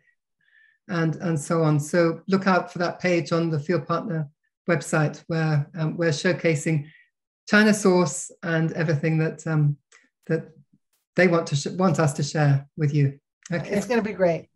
and 0.89 1.17
and 1.17 1.39
so 1.41 1.63
on. 1.63 1.81
So 1.81 2.21
look 2.29 2.47
out 2.47 2.73
for 2.73 2.79
that 2.79 3.01
page 3.01 3.33
on 3.33 3.51
the 3.51 3.59
field 3.59 3.87
partner 3.87 4.29
website 4.69 5.23
where 5.27 5.69
um, 5.77 5.97
we're 5.97 6.11
showcasing 6.11 6.87
ChinaSource 7.51 8.31
and 8.43 8.73
everything 8.73 9.19
that 9.19 9.47
um, 9.47 9.77
that 10.27 10.51
they 11.17 11.29
want 11.29 11.47
to 11.49 11.57
sh- 11.57 11.69
want 11.69 11.99
us 11.99 12.13
to 12.15 12.23
share 12.23 12.69
with 12.77 12.95
you. 12.95 13.19
Okay. 13.53 13.71
It's 13.71 13.87
going 13.87 14.01
to 14.01 14.09
be 14.09 14.15
great 14.15 14.49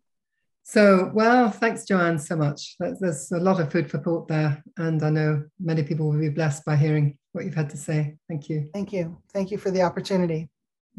so, 0.69 1.09
well, 1.13 1.49
thanks, 1.49 1.85
Joann, 1.85 2.19
so 2.19 2.35
much. 2.35 2.75
There's 2.77 3.31
a 3.31 3.39
lot 3.39 3.61
of 3.61 3.71
food 3.71 3.89
for 3.89 3.99
thought 3.99 4.27
there. 4.27 4.61
And 4.75 5.01
I 5.01 5.09
know 5.09 5.45
many 5.61 5.81
people 5.81 6.09
will 6.09 6.19
be 6.19 6.27
blessed 6.27 6.65
by 6.65 6.75
hearing 6.75 7.17
what 7.31 7.45
you've 7.45 7.55
had 7.55 7.69
to 7.69 7.77
say. 7.77 8.17
Thank 8.27 8.49
you. 8.49 8.69
Thank 8.73 8.91
you. 8.91 9.17
Thank 9.31 9.49
you 9.49 9.57
for 9.57 9.71
the 9.71 9.83
opportunity. 9.83 10.49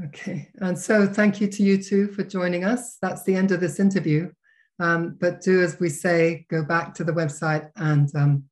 Okay. 0.07 0.49
And 0.63 0.79
so, 0.79 1.07
thank 1.07 1.39
you 1.39 1.49
to 1.49 1.63
you 1.63 1.83
two 1.83 2.09
for 2.09 2.25
joining 2.25 2.65
us. 2.65 2.97
That's 3.03 3.25
the 3.25 3.37
end 3.37 3.53
of 3.53 3.61
this 3.61 3.79
interview. 3.79 4.33
Um, 4.79 5.19
but 5.21 5.43
do 5.43 5.63
as 5.63 5.79
we 5.79 5.91
say, 5.91 6.47
go 6.49 6.65
back 6.65 6.95
to 6.95 7.05
the 7.05 7.13
website 7.13 7.69
and 7.77 8.09
um, 8.17 8.45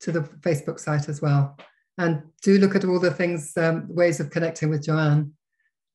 to 0.00 0.10
the 0.10 0.22
Facebook 0.22 0.80
site 0.80 1.08
as 1.08 1.22
well. 1.22 1.56
And 1.98 2.20
do 2.42 2.58
look 2.58 2.74
at 2.74 2.84
all 2.84 2.98
the 2.98 3.12
things, 3.12 3.56
um, 3.56 3.86
ways 3.88 4.18
of 4.18 4.30
connecting 4.30 4.70
with 4.70 4.84
Joann, 4.84 5.30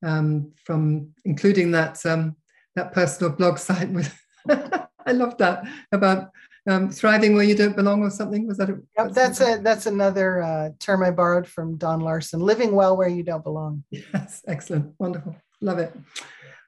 um, 0.02 0.52
from 0.64 1.10
including 1.26 1.70
that 1.72 2.06
um, 2.06 2.36
that 2.76 2.94
personal 2.94 3.30
blog 3.30 3.58
site 3.68 3.90
with 3.90 4.18
I 5.06 5.12
love 5.12 5.38
that 5.38 5.66
about 5.92 6.30
um, 6.68 6.90
thriving 6.90 7.34
where 7.34 7.44
you 7.44 7.54
don't 7.54 7.76
belong 7.76 8.02
or 8.02 8.10
something. 8.10 8.46
Was 8.46 8.58
that? 8.58 8.70
A, 8.70 8.78
yep, 8.98 9.12
that's 9.12 9.40
a 9.40 9.58
that's 9.62 9.86
another 9.86 10.42
uh, 10.42 10.70
term 10.78 11.02
I 11.02 11.10
borrowed 11.10 11.46
from 11.46 11.76
Don 11.76 12.00
Larson. 12.00 12.40
Living 12.40 12.74
well 12.74 12.96
where 12.96 13.08
you 13.08 13.22
don't 13.22 13.44
belong. 13.44 13.84
Yes, 13.90 14.42
excellent, 14.46 14.94
wonderful, 14.98 15.36
love 15.60 15.78
it. 15.78 15.94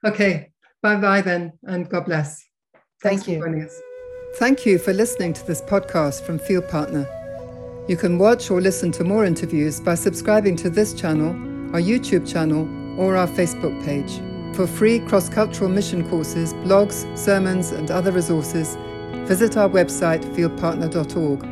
Okay, 0.05 0.51
bye 0.83 0.97
bye 0.97 1.21
then, 1.21 1.53
and 1.65 1.89
God 1.89 2.07
bless. 2.07 2.45
Thanks 3.03 3.25
Thank 3.25 3.45
you. 3.45 3.69
Thank 4.37 4.65
you 4.65 4.79
for 4.79 4.93
listening 4.93 5.35
to 5.35 5.47
this 5.47 5.61
podcast 5.61 6.23
from 6.23 6.39
Field 6.39 6.69
Partner. 6.69 7.07
You 7.89 7.97
can 7.97 8.19
watch 8.19 8.51
or 8.51 8.61
listen 8.61 8.93
to 8.93 9.05
more 9.05 9.25
interviews 9.25 9.81
by 9.81 9.95
subscribing 9.97 10.57
to 10.57 10.71
this 10.71 10.95
channel, 10.95 11.31
our 11.75 11.81
YouTube 11.81 12.31
channel, 12.31 12.69
or 12.99 13.17
our 13.17 13.27
Facebook 13.27 13.85
page. 13.85 14.32
For 14.55 14.67
free 14.67 15.01
cross 15.01 15.29
cultural 15.29 15.71
mission 15.71 16.09
courses, 16.09 16.53
blogs, 16.55 17.07
sermons, 17.17 17.71
and 17.73 17.91
other 17.91 18.13
resources, 18.13 18.77
visit 19.27 19.57
our 19.57 19.69
website 19.69 20.23
fieldpartner.org 20.35 21.52